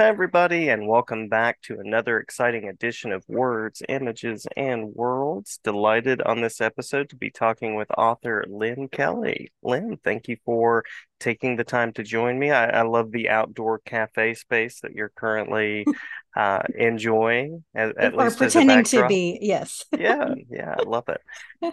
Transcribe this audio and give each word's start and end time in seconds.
Hi, 0.00 0.06
everybody, 0.06 0.70
and 0.70 0.88
welcome 0.88 1.28
back 1.28 1.60
to 1.64 1.78
another 1.78 2.18
exciting 2.18 2.70
edition 2.70 3.12
of 3.12 3.22
Words, 3.28 3.82
Images, 3.86 4.46
and 4.56 4.94
Worlds. 4.94 5.60
Delighted 5.62 6.22
on 6.22 6.40
this 6.40 6.62
episode 6.62 7.10
to 7.10 7.16
be 7.16 7.30
talking 7.30 7.74
with 7.74 7.90
author 7.98 8.42
Lynne 8.48 8.88
Kelly. 8.88 9.52
Lynne, 9.62 9.98
thank 10.02 10.26
you 10.26 10.38
for 10.46 10.86
taking 11.18 11.56
the 11.56 11.64
time 11.64 11.92
to 11.92 12.02
join 12.02 12.38
me. 12.38 12.50
I, 12.50 12.78
I 12.78 12.82
love 12.84 13.12
the 13.12 13.28
outdoor 13.28 13.80
cafe 13.80 14.32
space 14.32 14.80
that 14.80 14.92
you're 14.92 15.12
currently 15.14 15.84
uh, 16.34 16.62
enjoying, 16.74 17.62
at, 17.74 17.98
at 17.98 18.14
or 18.14 18.24
least 18.24 18.38
pretending 18.38 18.84
to 18.84 19.06
be. 19.06 19.38
Yes. 19.42 19.84
yeah, 19.94 20.32
yeah, 20.48 20.76
I 20.78 20.82
love 20.84 21.10
it. 21.10 21.20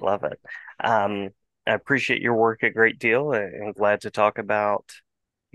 Love 0.02 0.26
it. 0.26 0.42
Um, 0.84 1.30
I 1.66 1.76
appreciate 1.76 2.22
your 2.22 2.36
work 2.36 2.64
a 2.64 2.72
great 2.72 3.00
deal 3.00 3.32
and 3.32 3.74
glad 3.74 4.02
to 4.02 4.12
talk 4.12 4.38
about 4.38 4.84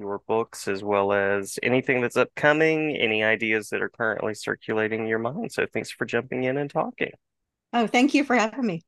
your 0.02 0.20
books 0.26 0.68
as 0.68 0.82
well 0.82 1.12
as 1.12 1.58
anything 1.62 2.00
that's 2.00 2.16
upcoming, 2.16 2.96
any 2.96 3.22
ideas 3.22 3.68
that 3.70 3.82
are 3.82 3.88
currently 3.88 4.34
circulating 4.34 5.02
in 5.02 5.06
your 5.06 5.18
mind. 5.18 5.52
So 5.52 5.66
thanks 5.72 5.90
for 5.90 6.04
jumping 6.04 6.44
in 6.44 6.58
and 6.58 6.68
talking. 6.68 7.12
Oh, 7.72 7.86
thank 7.86 8.14
you 8.14 8.24
for 8.24 8.36
having 8.36 8.66
me. 8.66 8.82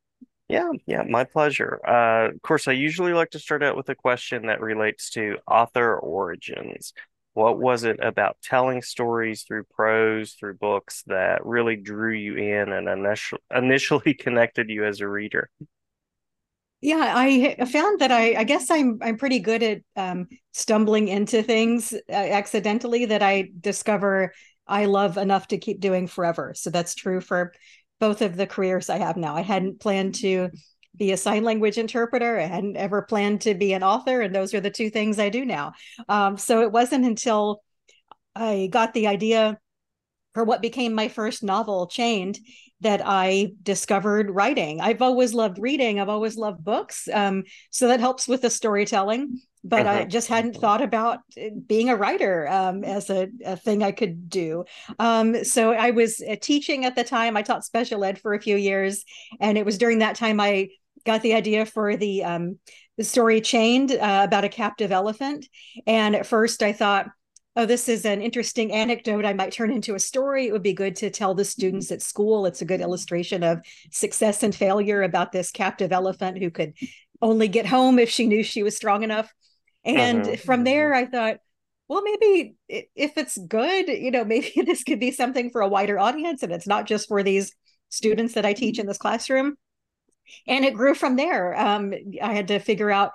Yeah, 0.49 0.71
yeah, 0.87 1.03
my 1.09 1.25
pleasure. 1.25 1.81
Uh, 1.87 2.35
of 2.35 2.43
course, 2.43 2.69
I 2.69 2.73
usually 2.73 3.15
like 3.15 3.31
to 3.31 3.39
start 3.39 3.63
out 3.63 3.77
with 3.77 3.89
a 3.89 3.95
question 3.95 4.47
that 4.47 4.61
relates 4.61 5.11
to 5.11 5.39
author 5.51 5.97
origins. 5.97 6.93
What 7.33 7.59
was 7.59 7.85
it 7.85 7.99
about 8.03 8.37
telling 8.43 8.83
stories 8.83 9.43
through 9.43 9.65
prose, 9.65 10.35
through 10.35 10.59
books 10.59 11.03
that 11.07 11.45
really 11.47 11.77
drew 11.77 12.13
you 12.13 12.37
in 12.37 12.73
and 12.73 12.89
initially 12.89 13.41
initially 13.55 14.15
connected 14.19 14.69
you 14.69 14.85
as 14.85 15.01
a 15.01 15.09
reader? 15.09 15.49
Yeah, 16.85 17.15
I 17.17 17.65
found 17.65 18.01
that 18.01 18.13
I, 18.13 18.35
I 18.35 18.45
guess 18.45 18.71
I'm 18.71 18.99
I'm 19.01 19.17
pretty 19.17 19.39
good 19.39 19.63
at 19.63 19.81
um, 19.97 20.29
stumbling 20.53 21.09
into 21.09 21.43
things 21.43 21.95
uh, 21.95 22.13
accidentally 22.13 23.07
that 23.07 23.23
I 23.23 23.49
discover 23.59 24.35
I 24.67 24.85
love 24.85 25.17
enough 25.17 25.49
to 25.49 25.57
keep 25.57 25.81
doing 25.81 26.07
forever. 26.07 26.53
So 26.55 26.69
that's 26.69 26.95
true 26.95 27.23
for 27.23 27.55
both 28.01 28.21
of 28.21 28.37
the 28.37 28.47
careers 28.47 28.91
I 28.91 28.99
have 28.99 29.17
now. 29.17 29.35
I 29.35 29.41
hadn't 29.41 29.81
planned 29.81 30.17
to 30.17 30.51
be 30.95 31.13
a 31.13 31.17
sign 31.17 31.43
language 31.43 31.79
interpreter. 31.79 32.39
I 32.39 32.45
hadn't 32.45 32.77
ever 32.77 33.01
planned 33.01 33.41
to 33.43 33.55
be 33.55 33.73
an 33.73 33.83
author, 33.83 34.21
and 34.21 34.35
those 34.35 34.53
are 34.53 34.61
the 34.61 34.71
two 34.71 34.91
things 34.91 35.19
I 35.19 35.31
do 35.31 35.47
now. 35.47 35.73
Um, 36.11 36.37
so 36.37 36.61
it 36.61 36.71
wasn't 36.71 37.07
until 37.07 37.63
I 38.37 38.69
got 38.71 38.93
the 38.93 39.07
idea 39.07 39.59
for 40.35 40.45
what 40.45 40.61
became 40.61 40.93
my 40.93 41.09
first 41.09 41.43
novel, 41.43 41.87
Chained, 41.87 42.39
that 42.85 43.01
I 43.05 43.53
discovered 43.63 44.31
writing. 44.31 44.81
I've 44.81 45.03
always 45.03 45.35
loved 45.35 45.59
reading. 45.59 45.99
I've 45.99 46.11
always 46.11 46.37
loved 46.37 46.63
books. 46.63 47.09
Um, 47.13 47.45
so 47.71 47.89
that 47.89 47.99
helps 47.99 48.29
with 48.29 48.43
the 48.43 48.51
storytelling. 48.51 49.41
But 49.67 49.87
uh-huh. 49.87 50.01
I 50.01 50.05
just 50.05 50.29
hadn't 50.29 50.57
thought 50.57 50.83
about 50.83 51.21
uh, 51.39 51.49
being 51.67 51.89
a 51.89 51.97
writer 51.97 52.47
um, 52.47 52.85
as 52.85 53.09
a, 53.09 53.29
a, 53.47 53.57
thing 53.57 53.83
I 53.83 53.93
could 53.93 54.29
do. 54.29 54.67
Um, 54.99 55.43
so 55.45 55.73
I 55.73 55.93
was 55.93 56.21
uh, 56.21 56.37
teaching 56.39 56.85
at 56.85 56.95
the 56.95 57.05
time. 57.05 57.35
I 57.35 57.43
taught 57.43 57.65
special 57.65 58.05
ed 58.05 58.21
for 58.21 58.35
a 58.35 58.41
few 58.41 58.57
years, 58.57 59.05
and 59.41 59.57
it 59.57 59.65
was 59.65 59.79
during 59.79 60.01
that 60.01 60.17
time 60.17 60.39
I 60.39 60.69
got 61.07 61.23
the 61.23 61.33
idea 61.33 61.65
for 61.65 61.97
the 61.97 62.25
um, 62.25 62.59
the 62.99 63.05
story 63.05 63.41
Chained 63.41 63.93
uh, 63.93 64.23
about 64.25 64.45
a 64.45 64.51
captive 64.51 64.93
elephant. 64.93 65.47
And 65.87 66.15
at 66.15 66.27
first, 66.27 66.63
I 66.63 66.75
thought, 66.75 67.07
oh, 67.57 67.67
this 67.67 67.89
is 67.89 68.05
an 68.05 68.21
interesting 68.21 68.73
anecdote 68.73 69.25
I 69.25 69.33
might 69.33 69.53
turn 69.53 69.71
into 69.71 69.95
a 69.95 70.01
story. 70.01 70.47
It 70.47 70.53
would 70.53 70.63
be 70.63 70.73
good 70.73 70.97
to 70.97 71.11
tell 71.11 71.35
the 71.35 71.45
students 71.45 71.93
at 71.93 72.03
school. 72.03 72.47
It's 72.47 72.63
a 72.63 72.67
good 72.67 72.81
illustration 72.81 73.43
of 73.43 73.61
success 73.91 74.43
and 74.43 74.55
failure 74.55 75.03
about 75.03 75.33
this 75.33 75.51
captive 75.51 75.93
elephant 75.93 76.39
who 76.39 76.51
could 76.51 76.75
only 77.23 77.49
get 77.49 77.67
home 77.67 77.99
if 77.99 78.11
she 78.11 78.27
knew 78.27 78.43
she 78.43 78.63
was 78.63 78.77
strong 78.77 79.03
enough. 79.03 79.33
And 79.85 80.23
uh-huh. 80.23 80.37
from 80.37 80.65
there, 80.65 80.95
I 80.95 81.07
thought, 81.07 81.37
well, 81.87 82.03
maybe 82.03 82.57
if 82.69 83.17
it's 83.17 83.39
good, 83.39 83.89
you 83.89 84.11
know, 84.11 84.25
maybe 84.25 84.53
this 84.67 84.83
could 84.83 85.01
be 85.01 85.13
something 85.13 85.51
for 85.51 85.61
a 85.61 85.69
wider 85.69 85.99
audience 85.99 86.43
and 86.43 86.53
it's 86.53 86.67
not 86.67 86.87
just 86.87 87.09
for 87.09 87.23
these 87.23 87.55
students 87.89 88.35
that 88.35 88.47
I 88.47 88.53
teach 88.53 88.79
in 88.79 88.87
this 88.87 88.99
classroom. 88.99 89.55
And 90.49 90.65
it 90.65 90.75
grew 90.75 90.95
from 90.95 91.17
there. 91.17 91.55
Um, 91.59 91.93
I 92.21 92.33
had 92.33 92.49
to 92.49 92.59
figure 92.59 92.91
out 92.91 93.13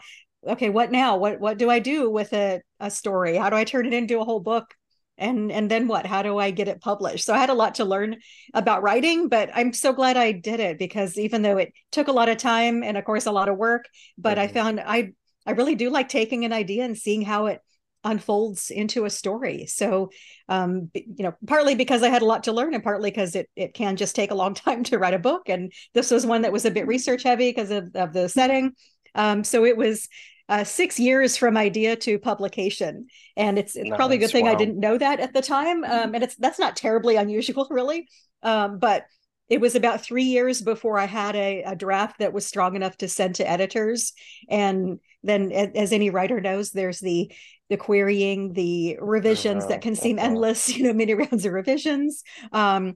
okay 0.47 0.69
what 0.69 0.91
now? 0.91 1.17
What 1.17 1.39
what 1.39 1.57
do 1.57 1.69
i 1.69 1.79
do 1.79 2.09
with 2.09 2.33
a, 2.33 2.61
a 2.79 2.91
story? 2.91 3.35
How 3.35 3.49
do 3.49 3.55
i 3.55 3.63
turn 3.63 3.85
it 3.85 3.93
into 3.93 4.19
a 4.19 4.25
whole 4.25 4.39
book? 4.39 4.73
And 5.17 5.51
and 5.51 5.69
then 5.69 5.87
what? 5.87 6.05
How 6.05 6.21
do 6.21 6.37
i 6.37 6.51
get 6.51 6.67
it 6.67 6.81
published? 6.81 7.25
So 7.25 7.33
i 7.33 7.37
had 7.37 7.49
a 7.49 7.53
lot 7.53 7.75
to 7.75 7.85
learn 7.85 8.17
about 8.53 8.83
writing 8.83 9.27
but 9.27 9.49
i'm 9.53 9.73
so 9.73 9.93
glad 9.93 10.17
i 10.17 10.31
did 10.31 10.59
it 10.59 10.79
because 10.79 11.17
even 11.17 11.41
though 11.41 11.57
it 11.57 11.73
took 11.91 12.07
a 12.07 12.13
lot 12.13 12.29
of 12.29 12.37
time 12.37 12.83
and 12.83 12.97
of 12.97 13.05
course 13.05 13.25
a 13.25 13.31
lot 13.31 13.49
of 13.49 13.57
work 13.57 13.85
but 14.17 14.37
mm-hmm. 14.37 14.49
i 14.49 14.53
found 14.53 14.79
i 14.79 15.11
i 15.45 15.51
really 15.51 15.75
do 15.75 15.89
like 15.89 16.09
taking 16.09 16.45
an 16.45 16.53
idea 16.53 16.83
and 16.83 16.97
seeing 16.97 17.21
how 17.21 17.47
it 17.47 17.61
unfolds 18.03 18.71
into 18.71 19.05
a 19.05 19.09
story. 19.09 19.65
So 19.65 20.09
um 20.47 20.89
you 20.93 21.23
know 21.23 21.33
partly 21.45 21.75
because 21.75 22.01
i 22.01 22.09
had 22.09 22.21
a 22.21 22.25
lot 22.25 22.43
to 22.45 22.53
learn 22.53 22.73
and 22.73 22.83
partly 22.83 23.11
because 23.11 23.35
it 23.35 23.49
it 23.55 23.73
can 23.73 23.95
just 23.97 24.15
take 24.15 24.31
a 24.31 24.35
long 24.35 24.53
time 24.65 24.83
to 24.85 24.97
write 24.97 25.13
a 25.13 25.19
book. 25.19 25.49
And 25.49 25.71
this 25.93 26.11
was 26.11 26.25
one 26.25 26.43
that 26.43 26.53
was 26.53 26.65
a 26.65 26.71
bit 26.71 26.87
research 26.87 27.23
heavy 27.23 27.49
because 27.49 27.71
of, 27.71 27.91
of 27.95 28.13
the 28.13 28.29
setting 28.29 28.73
um, 29.15 29.43
so 29.43 29.65
it 29.65 29.77
was 29.77 30.07
uh, 30.49 30.63
six 30.63 30.99
years 30.99 31.37
from 31.37 31.55
idea 31.55 31.95
to 31.95 32.17
publication, 32.17 33.07
and 33.37 33.59
it's, 33.59 33.75
it's 33.75 33.89
nice. 33.89 33.97
probably 33.97 34.17
a 34.17 34.19
good 34.19 34.31
thing 34.31 34.45
wow. 34.45 34.53
I 34.53 34.55
didn't 34.55 34.79
know 34.79 34.97
that 34.97 35.19
at 35.19 35.33
the 35.33 35.41
time. 35.41 35.83
Um, 35.83 36.15
and 36.15 36.23
it's 36.23 36.35
that's 36.35 36.59
not 36.59 36.75
terribly 36.75 37.15
unusual, 37.17 37.67
really. 37.71 38.07
Um, 38.41 38.79
but 38.79 39.05
it 39.47 39.61
was 39.61 39.75
about 39.75 40.01
three 40.01 40.23
years 40.23 40.61
before 40.61 40.97
I 40.97 41.05
had 41.05 41.35
a, 41.35 41.63
a, 41.63 41.75
draft 41.75 42.19
that 42.19 42.33
was 42.33 42.45
strong 42.45 42.75
enough 42.75 42.97
to 42.97 43.09
send 43.09 43.35
to 43.35 43.49
editors. 43.49 44.13
And 44.47 44.99
then, 45.23 45.51
as 45.51 45.91
any 45.91 46.09
writer 46.11 46.39
knows, 46.39 46.71
there's 46.71 46.99
the 46.99 47.31
the 47.69 47.77
querying, 47.77 48.53
the 48.53 48.97
revisions 48.99 49.63
uh-huh. 49.65 49.73
that 49.73 49.81
can 49.81 49.95
seem 49.95 50.17
uh-huh. 50.17 50.27
endless. 50.27 50.69
You 50.75 50.85
know, 50.85 50.93
many 50.93 51.13
rounds 51.13 51.45
of 51.45 51.53
revisions. 51.53 52.23
Um, 52.51 52.95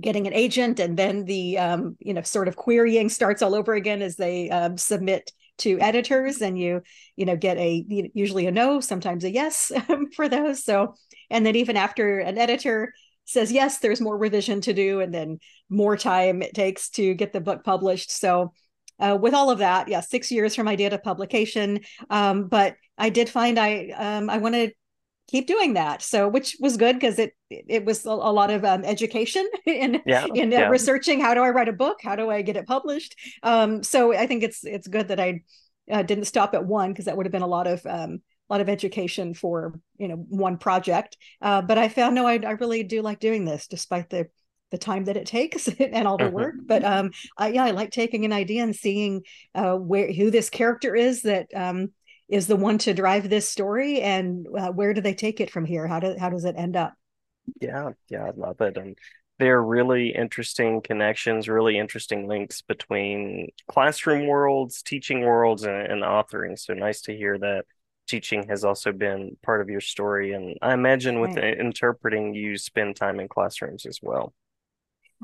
getting 0.00 0.26
an 0.26 0.34
agent 0.34 0.80
and 0.80 0.96
then 0.96 1.24
the 1.24 1.58
um, 1.58 1.96
you 2.00 2.14
know 2.14 2.22
sort 2.22 2.48
of 2.48 2.56
querying 2.56 3.08
starts 3.08 3.42
all 3.42 3.54
over 3.54 3.74
again 3.74 4.02
as 4.02 4.16
they 4.16 4.50
um, 4.50 4.76
submit 4.76 5.30
to 5.58 5.78
editors 5.80 6.42
and 6.42 6.58
you 6.58 6.82
you 7.16 7.24
know 7.24 7.36
get 7.36 7.56
a 7.58 7.84
usually 8.12 8.46
a 8.46 8.50
no 8.50 8.80
sometimes 8.80 9.24
a 9.24 9.30
yes 9.30 9.70
for 10.16 10.28
those. 10.28 10.64
So 10.64 10.94
and 11.30 11.46
then 11.46 11.56
even 11.56 11.76
after 11.76 12.18
an 12.18 12.38
editor 12.38 12.92
says 13.24 13.52
yes 13.52 13.78
there's 13.78 14.00
more 14.00 14.18
revision 14.18 14.60
to 14.62 14.72
do 14.72 15.00
and 15.00 15.14
then 15.14 15.38
more 15.68 15.96
time 15.96 16.42
it 16.42 16.54
takes 16.54 16.90
to 16.90 17.14
get 17.14 17.32
the 17.32 17.40
book 17.40 17.64
published. 17.64 18.10
So 18.10 18.52
uh, 18.98 19.16
with 19.20 19.34
all 19.34 19.50
of 19.50 19.58
that 19.58 19.88
yeah 19.88 20.00
six 20.00 20.30
years 20.32 20.54
from 20.54 20.68
idea 20.68 20.90
to 20.90 20.98
publication. 20.98 21.80
Um, 22.10 22.48
but 22.48 22.74
i 22.96 23.10
did 23.10 23.28
find 23.28 23.58
i 23.58 23.88
um, 23.96 24.28
i 24.30 24.38
wanted 24.38 24.72
keep 25.26 25.46
doing 25.46 25.74
that. 25.74 26.02
So, 26.02 26.28
which 26.28 26.56
was 26.60 26.76
good 26.76 26.96
because 26.96 27.18
it 27.18 27.32
it 27.50 27.84
was 27.84 28.04
a, 28.06 28.10
a 28.10 28.32
lot 28.32 28.50
of 28.50 28.64
um, 28.64 28.84
education 28.84 29.48
in 29.66 30.02
yeah, 30.06 30.26
in 30.34 30.52
uh, 30.52 30.56
yeah. 30.56 30.68
researching 30.68 31.20
how 31.20 31.34
do 31.34 31.40
I 31.40 31.50
write 31.50 31.68
a 31.68 31.72
book, 31.72 31.98
how 32.02 32.16
do 32.16 32.30
I 32.30 32.42
get 32.42 32.56
it 32.56 32.66
published. 32.66 33.16
Um, 33.42 33.82
so 33.82 34.12
I 34.12 34.26
think 34.26 34.42
it's 34.42 34.64
it's 34.64 34.88
good 34.88 35.08
that 35.08 35.20
I 35.20 35.42
uh, 35.90 36.02
didn't 36.02 36.24
stop 36.24 36.54
at 36.54 36.64
one 36.64 36.92
because 36.92 37.06
that 37.06 37.16
would 37.16 37.26
have 37.26 37.32
been 37.32 37.42
a 37.42 37.46
lot 37.46 37.66
of 37.66 37.84
um, 37.86 38.20
a 38.48 38.52
lot 38.52 38.60
of 38.60 38.68
education 38.68 39.34
for 39.34 39.78
you 39.98 40.08
know 40.08 40.16
one 40.16 40.58
project. 40.58 41.16
Uh, 41.40 41.62
but 41.62 41.78
I 41.78 41.88
found 41.88 42.14
no, 42.14 42.26
I, 42.26 42.38
I 42.38 42.52
really 42.52 42.82
do 42.82 43.02
like 43.02 43.20
doing 43.20 43.44
this 43.44 43.66
despite 43.66 44.10
the 44.10 44.28
the 44.70 44.78
time 44.78 45.04
that 45.04 45.16
it 45.16 45.26
takes 45.26 45.68
and 45.78 46.06
all 46.06 46.18
the 46.18 46.24
mm-hmm. 46.24 46.34
work. 46.34 46.54
But 46.66 46.84
um, 46.84 47.12
I, 47.38 47.48
yeah, 47.48 47.64
I 47.64 47.70
like 47.70 47.90
taking 47.90 48.24
an 48.24 48.32
idea 48.32 48.62
and 48.62 48.74
seeing 48.74 49.22
uh, 49.54 49.74
where 49.74 50.12
who 50.12 50.30
this 50.30 50.50
character 50.50 50.94
is 50.94 51.22
that 51.22 51.46
um, 51.54 51.92
is 52.28 52.46
the 52.46 52.56
one 52.56 52.78
to 52.78 52.94
drive 52.94 53.28
this 53.28 53.48
story 53.48 54.00
and 54.00 54.46
uh, 54.58 54.70
where 54.72 54.94
do 54.94 55.00
they 55.00 55.14
take 55.14 55.40
it 55.40 55.50
from 55.50 55.64
here? 55.64 55.86
How 55.86 56.00
do 56.00 56.16
how 56.18 56.30
does 56.30 56.44
it 56.44 56.56
end 56.56 56.76
up? 56.76 56.94
Yeah 57.60 57.90
yeah 58.08 58.24
i 58.24 58.30
love 58.34 58.60
it 58.60 58.76
and 58.76 58.96
there 59.38 59.58
are 59.58 59.64
really 59.64 60.14
interesting 60.14 60.80
connections 60.80 61.48
really 61.48 61.78
interesting 61.78 62.26
links 62.26 62.62
between 62.62 63.48
classroom 63.68 64.26
worlds 64.26 64.82
teaching 64.82 65.20
worlds 65.20 65.64
and, 65.64 65.74
and 65.74 66.02
authoring 66.02 66.58
so 66.58 66.74
nice 66.74 67.02
to 67.02 67.16
hear 67.16 67.38
that 67.38 67.64
teaching 68.06 68.46
has 68.48 68.64
also 68.64 68.92
been 68.92 69.36
part 69.42 69.60
of 69.60 69.68
your 69.68 69.80
story 69.80 70.32
and 70.32 70.56
i 70.62 70.72
imagine 70.72 71.20
with 71.20 71.36
right. 71.36 71.58
interpreting 71.58 72.34
you 72.34 72.56
spend 72.56 72.96
time 72.96 73.20
in 73.20 73.28
classrooms 73.28 73.86
as 73.86 73.98
well 74.02 74.32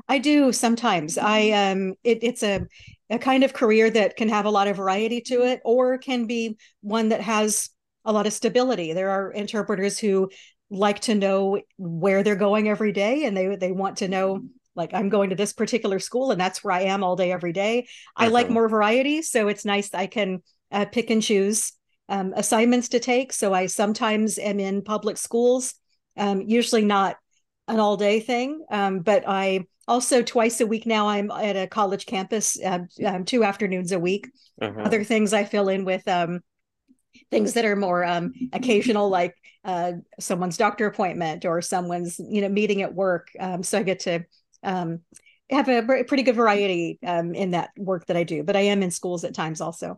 I 0.07 0.19
do 0.19 0.51
sometimes. 0.51 1.17
I 1.17 1.49
um 1.51 1.95
it, 2.03 2.19
it's 2.23 2.43
a 2.43 2.65
a 3.09 3.19
kind 3.19 3.43
of 3.43 3.53
career 3.53 3.89
that 3.89 4.15
can 4.15 4.29
have 4.29 4.45
a 4.45 4.49
lot 4.49 4.67
of 4.67 4.77
variety 4.77 5.21
to 5.21 5.43
it 5.43 5.61
or 5.65 5.97
can 5.97 6.25
be 6.25 6.57
one 6.81 7.09
that 7.09 7.21
has 7.21 7.69
a 8.05 8.13
lot 8.13 8.25
of 8.25 8.33
stability. 8.33 8.93
There 8.93 9.09
are 9.09 9.31
interpreters 9.31 9.99
who 9.99 10.29
like 10.69 11.01
to 11.01 11.15
know 11.15 11.59
where 11.77 12.23
they're 12.23 12.35
going 12.35 12.69
every 12.69 12.93
day 12.93 13.25
and 13.25 13.35
they 13.35 13.55
they 13.55 13.71
want 13.71 13.97
to 13.97 14.07
know 14.07 14.41
like 14.75 14.93
I'm 14.93 15.09
going 15.09 15.29
to 15.31 15.35
this 15.35 15.51
particular 15.51 15.99
school 15.99 16.31
and 16.31 16.39
that's 16.39 16.63
where 16.63 16.73
I 16.73 16.83
am 16.83 17.03
all 17.03 17.15
day 17.17 17.31
every 17.31 17.51
day. 17.51 17.87
I 18.15 18.29
like 18.29 18.49
more 18.49 18.69
variety, 18.69 19.21
so 19.21 19.49
it's 19.49 19.65
nice 19.65 19.93
I 19.93 20.07
can 20.07 20.41
uh, 20.71 20.85
pick 20.85 21.09
and 21.09 21.21
choose 21.21 21.73
um, 22.07 22.33
assignments 22.35 22.89
to 22.89 22.99
take. 22.99 23.33
So 23.33 23.53
I 23.53 23.65
sometimes 23.65 24.39
am 24.39 24.59
in 24.59 24.81
public 24.81 25.17
schools, 25.17 25.73
um, 26.17 26.41
usually 26.41 26.85
not 26.85 27.17
an 27.67 27.79
all 27.79 27.97
day 27.97 28.19
thing, 28.19 28.63
um, 28.71 28.99
but 28.99 29.27
I 29.27 29.65
also 29.87 30.21
twice 30.21 30.61
a 30.61 30.67
week 30.67 30.85
now 30.85 31.07
i'm 31.07 31.31
at 31.31 31.55
a 31.55 31.67
college 31.67 32.05
campus 32.05 32.57
uh, 32.63 32.79
um, 33.05 33.25
two 33.25 33.43
afternoons 33.43 33.91
a 33.91 33.99
week 33.99 34.29
uh-huh. 34.61 34.81
other 34.81 35.03
things 35.03 35.33
i 35.33 35.43
fill 35.43 35.69
in 35.69 35.85
with 35.85 36.07
um, 36.07 36.41
things 37.29 37.53
that 37.53 37.65
are 37.65 37.75
more 37.75 38.03
um, 38.03 38.33
occasional, 38.53 39.09
like 39.09 39.35
uh, 39.63 39.93
someone's 40.19 40.57
doctor 40.57 40.85
appointment 40.85 41.45
or 41.45 41.61
someone's 41.61 42.19
you 42.19 42.41
know 42.41 42.49
meeting 42.49 42.81
at 42.81 42.93
work. 42.93 43.29
Um, 43.39 43.63
so 43.63 43.79
I 43.79 43.83
get 43.83 44.01
to 44.01 44.25
um, 44.63 44.99
have 45.49 45.67
a 45.69 46.03
pretty 46.03 46.23
good 46.23 46.35
variety 46.35 46.99
um, 47.05 47.33
in 47.33 47.51
that 47.51 47.71
work 47.77 48.05
that 48.07 48.17
I 48.17 48.23
do. 48.23 48.43
But 48.43 48.55
I 48.55 48.61
am 48.61 48.83
in 48.83 48.91
schools 48.91 49.23
at 49.23 49.33
times 49.33 49.61
also. 49.61 49.97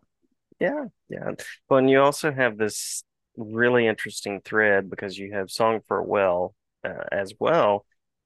Yeah, 0.59 0.85
yeah. 1.09 1.31
Well, 1.69 1.79
and 1.79 1.89
you 1.89 2.01
also 2.01 2.31
have 2.31 2.57
this 2.57 3.03
really 3.35 3.87
interesting 3.87 4.41
thread 4.45 4.89
because 4.89 5.17
you 5.17 5.33
have 5.33 5.49
Song 5.49 5.81
for 5.87 5.97
a 5.97 6.03
Whale 6.03 6.53
uh, 6.83 7.03
as 7.11 7.33
well. 7.39 7.85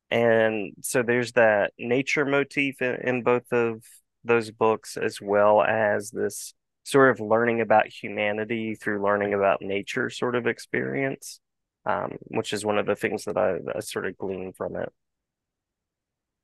And 0.10 0.74
so 0.82 1.04
there's 1.04 1.34
that 1.34 1.74
nature 1.78 2.26
motif 2.26 2.82
in, 2.82 2.96
in 2.96 3.24
both 3.24 3.52
of 3.52 3.84
those 4.24 4.52
books, 4.52 4.98
as 4.98 5.22
well 5.22 5.62
as 5.62 6.12
this 6.12 6.54
sort 6.84 7.10
of 7.12 7.20
learning 7.20 7.60
about 7.60 7.88
humanity 7.88 8.76
through 8.76 9.04
learning 9.04 9.34
about 9.34 9.62
nature 9.62 10.10
sort 10.10 10.36
of 10.36 10.48
experience, 10.48 11.40
um, 11.86 12.14
which 12.28 12.54
is 12.54 12.66
one 12.66 12.78
of 12.78 12.86
the 12.86 12.96
things 12.96 13.26
that 13.26 13.38
I, 13.38 13.58
I 13.76 13.80
sort 13.82 14.06
of 14.06 14.18
glean 14.18 14.54
from 14.54 14.78
it. 14.78 14.90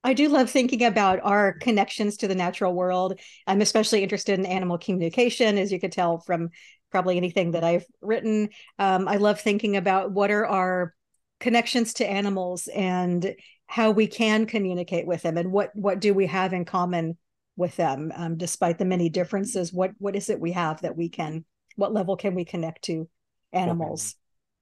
I 0.04 0.13
do 0.13 0.27
love 0.27 0.50
thinking 0.50 0.83
about 0.83 1.21
our 1.24 1.54
connections 1.54 2.18
to 2.18 2.27
the 2.27 2.36
natural 2.36 2.74
world. 2.74 3.18
I'm 3.48 3.62
especially 3.62 4.04
interested 4.04 4.38
in 4.38 4.45
animal 4.45 4.77
communication, 4.77 5.57
as 5.57 5.71
you 5.71 5.80
could 5.80 5.94
tell 5.94 6.19
from 6.19 6.50
probably 6.92 7.15
anything 7.15 7.51
that 7.51 7.63
I've 7.63 7.86
written. 8.01 8.50
Um, 8.77 9.07
I 9.07 9.15
love 9.15 9.39
thinking 9.39 9.77
about 9.77 10.12
what 10.12 10.30
are 10.30 10.45
our 10.45 10.94
connections 11.39 11.94
to 11.95 12.10
animals 12.10 12.68
and 12.68 13.33
how 13.68 13.92
we 13.92 14.07
can 14.07 14.45
communicate 14.45 15.07
with 15.07 15.21
them 15.21 15.38
and 15.38 15.51
what 15.51 15.71
what 15.75 16.00
do 16.00 16.13
we 16.13 16.27
have 16.27 16.54
in 16.54 16.65
common 16.65 17.18
with 17.56 17.75
them 17.75 18.12
um, 18.15 18.38
despite 18.38 18.77
the 18.77 18.86
many 18.86 19.10
differences 19.10 19.74
what 19.74 19.92
what 19.98 20.15
is 20.15 20.30
it 20.30 20.39
we 20.39 20.51
have 20.51 20.81
that 20.81 20.98
we 20.98 21.10
can 21.10 21.45
what 21.75 21.94
level 21.94 22.15
can 22.15 22.36
we 22.36 22.45
connect 22.45 22.83
to 22.83 23.07
animals 23.51 24.15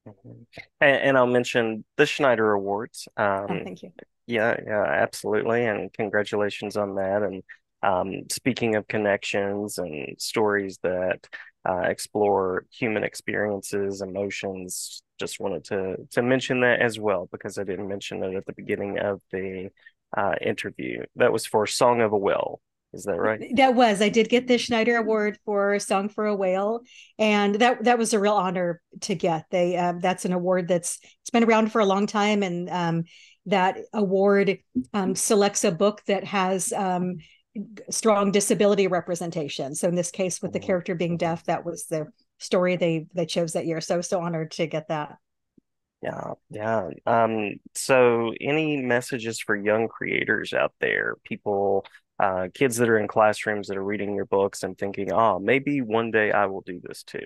mm-hmm. 0.08 0.32
and, 0.82 0.98
and, 0.98 1.18
i'll 1.18 1.28
mention 1.28 1.84
the 1.98 2.06
schneider 2.06 2.52
awards 2.54 3.08
um, 3.18 3.48
oh, 3.50 3.62
thank 3.64 3.82
you 3.82 3.92
yeah 4.28 4.56
yeah 4.66 4.84
absolutely 4.84 5.66
and 5.66 5.92
congratulations 5.94 6.78
on 6.78 6.96
that 6.96 7.24
and 7.24 7.44
um, 7.84 8.30
speaking 8.30 8.76
of 8.76 8.88
connections 8.88 9.78
and 9.78 10.16
stories 10.20 10.78
that 10.84 11.28
uh, 11.68 11.82
explore 11.82 12.66
human 12.72 13.04
experiences 13.04 14.02
emotions 14.02 15.04
just 15.20 15.40
wanted 15.40 15.64
to 15.64 15.96
to 16.10 16.22
mention 16.22 16.62
that 16.62 16.82
as 16.82 17.00
well 17.00 17.28
because 17.32 17.58
i 17.58 17.64
didn't 17.64 17.88
mention 17.88 18.24
it 18.24 18.36
at 18.36 18.46
the 18.46 18.54
beginning 18.54 18.98
of 18.98 19.22
the 19.32 19.70
uh, 20.18 20.34
interview 20.42 21.04
that 21.16 21.32
was 21.32 21.46
for 21.46 21.66
song 21.66 22.02
of 22.02 22.12
a 22.12 22.18
whale 22.18 22.60
is 22.94 23.06
that 23.06 23.18
right? 23.18 23.42
That 23.56 23.74
was. 23.74 24.02
I 24.02 24.10
did 24.10 24.28
get 24.28 24.48
the 24.48 24.58
Schneider 24.58 24.98
Award 24.98 25.38
for 25.46 25.80
Song 25.80 26.10
for 26.10 26.26
a 26.26 26.36
Whale, 26.36 26.82
and 27.18 27.56
that 27.56 27.86
that 27.86 27.98
was 27.98 28.14
a 28.14 28.20
real 28.20 28.34
honor 28.34 28.82
to 29.02 29.16
get. 29.16 29.46
They 29.50 29.78
um, 29.78 30.02
that's 30.02 30.26
an 30.26 30.34
award 30.34 30.68
that's 30.68 31.00
it's 31.22 31.30
been 31.30 31.46
around 31.46 31.72
for 31.72 31.80
a 31.80 31.86
long 31.86 32.06
time, 32.06 32.44
and 32.44 32.70
um, 32.70 33.04
that 33.46 33.78
award 33.94 34.60
um, 34.94 35.16
selects 35.16 35.64
a 35.64 35.72
book 35.72 36.02
that 36.08 36.26
has 36.26 36.74
um, 36.74 37.18
strong 37.90 38.32
disability 38.32 38.88
representation. 38.88 39.76
So 39.76 39.88
in 39.88 39.96
this 39.96 40.12
case, 40.12 40.42
with 40.42 40.54
the 40.54 40.60
mm-hmm. 40.60 40.68
character 40.68 40.96
being 40.96 41.18
deaf, 41.18 41.44
that 41.46 41.66
was 41.66 41.86
the 41.86 42.08
story 42.40 42.76
they 42.76 43.08
they 43.14 43.26
chose 43.26 43.54
that 43.54 43.66
year. 43.66 43.82
So 43.82 44.02
so 44.02 44.22
honored 44.22 44.52
to 44.52 44.68
get 44.68 44.88
that. 44.88 45.18
Yeah, 46.02 46.34
yeah. 46.50 46.90
Um, 47.06 47.60
so 47.76 48.34
any 48.42 48.82
messages 48.82 49.40
for 49.40 49.56
young 49.56 49.88
creators 49.88 50.52
out 50.52 50.74
there, 50.80 51.16
people 51.24 51.86
uh, 52.22 52.48
kids 52.54 52.78
that 52.78 52.90
are 52.90 53.00
in 53.00 53.08
classrooms 53.08 53.68
that 53.68 53.78
are 53.78 53.84
reading 53.84 54.16
your 54.16 54.26
books 54.26 54.64
and 54.64 54.78
thinking, 54.78 55.12
oh, 55.12 55.40
maybe 55.40 55.82
one 55.82 56.12
day 56.12 56.32
I 56.32 56.46
will 56.46 56.62
do 56.62 56.80
this 56.82 57.04
too? 57.04 57.26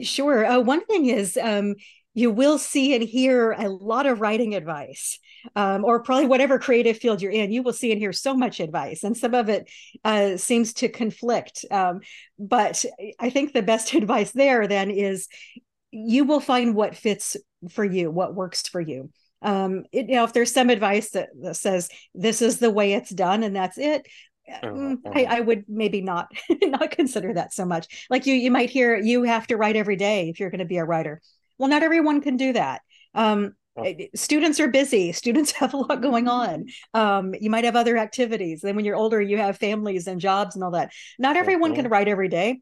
Sure. 0.00 0.44
Uh, 0.44 0.60
one 0.60 0.84
thing 0.84 1.06
is 1.06 1.38
um, 1.40 1.74
you 2.16 2.30
will 2.30 2.58
see 2.58 2.94
and 2.94 3.04
hear 3.04 3.52
a 3.52 3.68
lot 3.68 4.06
of 4.06 4.22
writing 4.22 4.54
advice, 4.54 5.18
um, 5.54 5.84
or 5.84 6.02
probably 6.02 6.26
whatever 6.26 6.58
creative 6.58 6.96
field 6.96 7.20
you're 7.20 7.30
in, 7.30 7.52
you 7.52 7.62
will 7.62 7.74
see 7.74 7.92
and 7.92 8.00
hear 8.00 8.12
so 8.12 8.34
much 8.34 8.58
advice, 8.58 9.04
and 9.04 9.14
some 9.14 9.34
of 9.34 9.50
it 9.50 9.70
uh, 10.02 10.38
seems 10.38 10.72
to 10.72 10.88
conflict. 10.88 11.66
Um, 11.70 12.00
but 12.38 12.86
I 13.20 13.28
think 13.28 13.52
the 13.52 13.60
best 13.60 13.92
advice 13.94 14.32
there 14.32 14.66
then 14.66 14.90
is 14.90 15.28
you 15.90 16.24
will 16.24 16.40
find 16.40 16.74
what 16.74 16.96
fits 16.96 17.36
for 17.70 17.84
you, 17.84 18.10
what 18.10 18.34
works 18.34 18.66
for 18.66 18.80
you. 18.80 19.10
Um 19.42 19.84
it, 19.92 20.08
you 20.08 20.14
know 20.14 20.24
if 20.24 20.32
there's 20.32 20.50
some 20.50 20.70
advice 20.70 21.10
that, 21.10 21.28
that 21.42 21.56
says 21.56 21.90
this 22.14 22.40
is 22.40 22.58
the 22.58 22.70
way 22.70 22.94
it's 22.94 23.10
done 23.10 23.42
and 23.42 23.54
that's 23.54 23.76
it 23.76 24.06
uh, 24.50 24.94
I, 25.12 25.24
I, 25.24 25.40
would 25.40 25.64
maybe 25.68 26.00
not 26.00 26.28
not 26.62 26.90
consider 26.90 27.34
that 27.34 27.52
so 27.52 27.66
much. 27.66 28.06
Like 28.08 28.26
you 28.26 28.34
you 28.34 28.50
might 28.50 28.70
hear 28.70 28.96
you 28.96 29.24
have 29.24 29.46
to 29.48 29.56
write 29.56 29.76
every 29.76 29.96
day 29.96 30.30
if 30.30 30.40
you're 30.40 30.50
going 30.50 30.60
to 30.60 30.64
be 30.64 30.78
a 30.78 30.84
writer 30.84 31.20
well 31.58 31.68
not 31.68 31.82
everyone 31.82 32.20
can 32.20 32.36
do 32.36 32.52
that. 32.52 32.82
Um, 33.14 33.54
students 34.14 34.60
are 34.60 34.68
busy. 34.68 35.12
Students 35.26 35.52
have 35.52 35.74
a 35.74 35.78
lot 35.78 36.00
going 36.00 36.28
on. 36.28 36.66
Um, 36.94 37.34
you 37.40 37.50
might 37.50 37.64
have 37.64 37.76
other 37.76 37.96
activities. 37.96 38.60
Then 38.62 38.76
when 38.76 38.84
you're 38.84 38.96
older 38.96 39.20
you 39.20 39.36
have 39.38 39.58
families 39.58 40.06
and 40.06 40.20
jobs 40.20 40.54
and 40.54 40.64
all 40.64 40.72
that. 40.72 40.92
Not 41.18 41.36
everyone 41.36 41.74
can 41.74 41.88
write 41.88 42.08
every 42.08 42.28
day. 42.28 42.60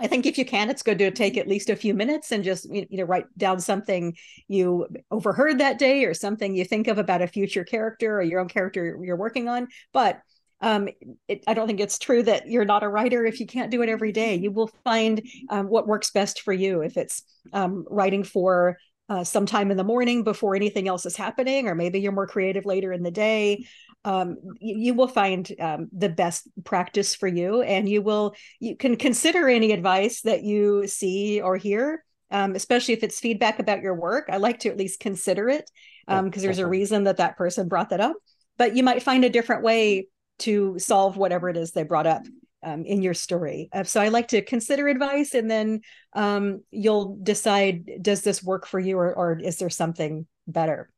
I 0.00 0.06
think 0.06 0.26
if 0.26 0.38
you 0.38 0.44
can, 0.44 0.70
it's 0.70 0.84
good 0.84 0.98
to 1.00 1.10
take 1.10 1.36
at 1.36 1.48
least 1.48 1.70
a 1.70 1.76
few 1.76 1.92
minutes 1.92 2.30
and 2.30 2.44
just 2.44 2.72
you 2.72 2.86
know 2.92 3.04
write 3.04 3.26
down 3.36 3.58
something 3.58 4.16
you 4.46 4.86
overheard 5.10 5.58
that 5.58 5.78
day 5.78 6.04
or 6.04 6.14
something 6.14 6.54
you 6.54 6.64
think 6.64 6.86
of 6.86 6.98
about 6.98 7.20
a 7.20 7.26
future 7.26 7.64
character 7.64 8.18
or 8.18 8.22
your 8.22 8.40
own 8.40 8.48
character 8.48 8.98
you're 9.02 9.16
working 9.16 9.48
on. 9.48 9.66
But 9.92 10.20
um, 10.60 10.88
it, 11.28 11.44
I 11.46 11.54
don't 11.54 11.66
think 11.66 11.80
it's 11.80 11.98
true 11.98 12.22
that 12.24 12.48
you're 12.48 12.64
not 12.64 12.82
a 12.82 12.88
writer 12.88 13.24
if 13.24 13.40
you 13.40 13.46
can't 13.46 13.70
do 13.70 13.82
it 13.82 13.88
every 13.88 14.12
day. 14.12 14.34
You 14.34 14.50
will 14.50 14.70
find 14.84 15.22
um, 15.50 15.66
what 15.66 15.86
works 15.86 16.10
best 16.10 16.42
for 16.42 16.52
you. 16.52 16.82
If 16.82 16.96
it's 16.96 17.22
um, 17.52 17.84
writing 17.88 18.24
for 18.24 18.78
uh, 19.08 19.24
sometime 19.24 19.70
in 19.70 19.76
the 19.76 19.84
morning 19.84 20.24
before 20.24 20.54
anything 20.54 20.88
else 20.88 21.06
is 21.06 21.16
happening, 21.16 21.68
or 21.68 21.74
maybe 21.74 22.00
you're 22.00 22.12
more 22.12 22.26
creative 22.26 22.66
later 22.66 22.92
in 22.92 23.02
the 23.02 23.10
day, 23.10 23.64
um, 24.04 24.36
you, 24.60 24.78
you, 24.78 24.94
will 24.94 25.08
find 25.08 25.50
um, 25.60 25.88
the 25.92 26.08
best 26.08 26.48
practice 26.64 27.14
for 27.14 27.26
you 27.26 27.62
and 27.62 27.88
you 27.88 28.00
will 28.00 28.34
you 28.60 28.76
can 28.76 28.96
consider 28.96 29.48
any 29.48 29.72
advice 29.72 30.22
that 30.22 30.44
you 30.44 30.86
see 30.86 31.40
or 31.40 31.56
hear 31.56 32.04
um, 32.30 32.54
especially 32.54 32.94
if 32.94 33.02
it's 33.02 33.18
feedback 33.18 33.58
about 33.58 33.82
your 33.82 33.94
work 33.94 34.28
i 34.30 34.36
like 34.36 34.60
to 34.60 34.68
at 34.68 34.76
least 34.76 35.00
consider 35.00 35.48
it 35.48 35.68
because 36.06 36.20
um, 36.20 36.30
there's 36.30 36.60
a 36.60 36.66
reason 36.66 37.04
that 37.04 37.16
that 37.16 37.36
person 37.36 37.66
brought 37.66 37.90
that 37.90 38.00
up 38.00 38.16
but 38.56 38.76
you 38.76 38.84
might 38.84 39.02
find 39.02 39.24
a 39.24 39.30
different 39.30 39.64
way 39.64 40.06
to 40.38 40.78
solve 40.78 41.16
whatever 41.16 41.48
it 41.48 41.56
is 41.56 41.72
they 41.72 41.82
brought 41.82 42.06
up 42.06 42.22
um, 42.62 42.84
in 42.84 43.02
your 43.02 43.14
story. 43.14 43.68
Uh, 43.72 43.84
so 43.84 44.00
I 44.00 44.08
like 44.08 44.28
to 44.28 44.42
consider 44.42 44.88
advice, 44.88 45.34
and 45.34 45.50
then 45.50 45.80
um, 46.14 46.62
you'll 46.70 47.18
decide: 47.22 48.02
does 48.02 48.22
this 48.22 48.42
work 48.42 48.66
for 48.66 48.80
you, 48.80 48.98
or, 48.98 49.14
or 49.14 49.38
is 49.38 49.58
there 49.58 49.70
something 49.70 50.26
better? 50.46 50.90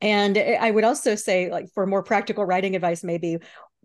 And 0.00 0.38
I 0.38 0.70
would 0.70 0.84
also 0.84 1.16
say, 1.16 1.50
like, 1.50 1.66
for 1.74 1.86
more 1.86 2.04
practical 2.04 2.44
writing 2.44 2.76
advice, 2.76 3.02
maybe 3.02 3.38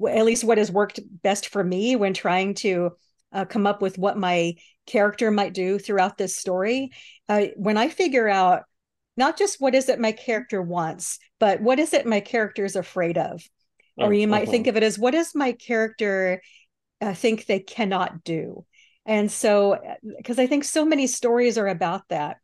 at 0.07 0.25
least 0.25 0.43
what 0.43 0.59
has 0.59 0.71
worked 0.71 0.99
best 1.23 1.47
for 1.47 1.63
me 1.63 1.95
when 1.95 2.13
trying 2.13 2.53
to 2.55 2.91
uh, 3.33 3.45
come 3.45 3.65
up 3.65 3.81
with 3.81 3.97
what 3.97 4.17
my 4.17 4.55
character 4.85 5.31
might 5.31 5.53
do 5.53 5.79
throughout 5.79 6.17
this 6.17 6.35
story. 6.35 6.91
Uh, 7.27 7.47
when 7.55 7.77
I 7.77 7.89
figure 7.89 8.29
out 8.29 8.63
not 9.17 9.37
just 9.37 9.59
what 9.59 9.75
is 9.75 9.89
it 9.89 9.99
my 9.99 10.11
character 10.11 10.61
wants, 10.61 11.19
but 11.39 11.61
what 11.61 11.79
is 11.79 11.93
it 11.93 12.05
my 12.05 12.19
character 12.19 12.65
is 12.65 12.75
afraid 12.75 13.17
of? 13.17 13.43
Or 13.99 14.13
you 14.13 14.27
might 14.27 14.49
think 14.49 14.65
mm-hmm. 14.65 14.69
of 14.69 14.77
it 14.77 14.83
as 14.83 14.99
what 14.99 15.11
does 15.11 15.35
my 15.35 15.51
character 15.53 16.41
uh, 17.01 17.13
think 17.13 17.45
they 17.45 17.59
cannot 17.59 18.23
do? 18.23 18.65
And 19.05 19.31
so, 19.31 19.79
because 20.17 20.39
uh, 20.39 20.43
I 20.43 20.47
think 20.47 20.63
so 20.63 20.85
many 20.85 21.07
stories 21.07 21.57
are 21.57 21.67
about 21.67 22.03
that 22.09 22.37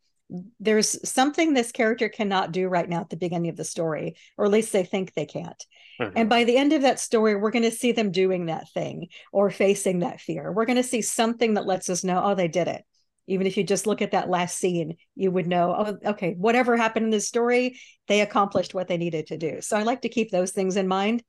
there's 0.60 1.08
something 1.08 1.54
this 1.54 1.72
character 1.72 2.10
cannot 2.10 2.52
do 2.52 2.68
right 2.68 2.90
now 2.90 3.02
at 3.02 3.10
the 3.10 3.18
beginning 3.18 3.50
of 3.50 3.58
the 3.58 3.64
story, 3.64 4.16
or 4.38 4.46
at 4.46 4.52
least 4.52 4.74
they 4.74 4.84
think 4.84 5.14
they 5.14 5.26
can't. 5.26 5.64
Mm-hmm. 6.00 6.18
And 6.18 6.30
by 6.30 6.44
the 6.44 6.58
end 6.58 6.74
of 6.74 6.82
that 6.82 7.00
story, 7.00 7.36
we're 7.36 7.52
going 7.52 7.64
to 7.64 7.72
see 7.72 7.92
them 7.92 8.12
doing 8.12 8.48
that 8.48 8.70
thing 8.72 9.08
or 9.32 9.52
facing 9.52 10.00
that 10.00 10.20
fear. 10.20 10.52
We're 10.52 10.66
going 10.66 10.78
to 10.78 10.84
see 10.84 11.02
something 11.02 11.54
that 11.54 11.68
lets 11.68 11.90
us 11.90 12.04
know, 12.04 12.22
oh, 12.24 12.36
they 12.36 12.48
did 12.48 12.68
it. 12.68 12.84
Even 13.28 13.48
if 13.48 13.58
you 13.58 13.64
just 13.64 13.88
look 13.88 14.02
at 14.02 14.12
that 14.12 14.30
last 14.30 14.58
scene, 14.58 14.98
you 15.16 15.32
would 15.32 15.48
know, 15.48 15.76
oh, 15.78 16.10
okay, 16.12 16.36
whatever 16.38 16.76
happened 16.76 17.06
in 17.06 17.12
this 17.12 17.28
story, 17.28 17.80
they 18.08 18.22
accomplished 18.22 18.74
what 18.74 18.88
they 18.88 18.98
needed 18.98 19.28
to 19.28 19.38
do. 19.38 19.62
So 19.62 19.78
I 19.78 19.84
like 19.84 20.02
to 20.02 20.10
keep 20.10 20.32
those 20.32 20.52
things 20.52 20.76
in 20.76 20.88
mind. 20.88 21.24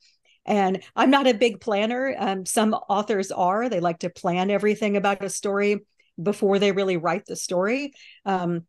And 0.47 0.83
I'm 0.95 1.11
not 1.11 1.27
a 1.27 1.35
big 1.35 1.61
planner. 1.61 2.15
Um, 2.19 2.47
some 2.47 2.75
authors 2.75 3.31
are. 3.31 3.69
They 3.69 3.81
like 3.81 4.01
to 4.01 4.11
plan 4.11 4.51
everything 4.51 4.97
about 4.97 5.25
a 5.25 5.31
story 5.31 5.81
before 6.23 6.59
they 6.59 6.73
really 6.73 6.97
write 6.97 7.27
the 7.27 7.37
story. 7.37 7.93
Um, 8.25 8.67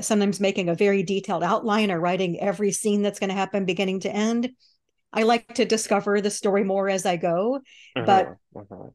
sometimes 0.00 0.40
making 0.40 0.68
a 0.68 0.74
very 0.74 1.02
detailed 1.02 1.42
outline 1.42 1.90
or 1.90 2.00
writing 2.00 2.38
every 2.40 2.72
scene 2.72 3.02
that's 3.02 3.18
going 3.18 3.30
to 3.30 3.34
happen 3.34 3.64
beginning 3.64 4.00
to 4.00 4.14
end. 4.14 4.50
I 5.12 5.24
like 5.24 5.54
to 5.54 5.64
discover 5.64 6.20
the 6.20 6.30
story 6.30 6.62
more 6.62 6.88
as 6.88 7.04
I 7.06 7.16
go, 7.16 7.56
uh-huh, 7.96 8.04
but 8.06 8.36
uh-huh. 8.54 8.90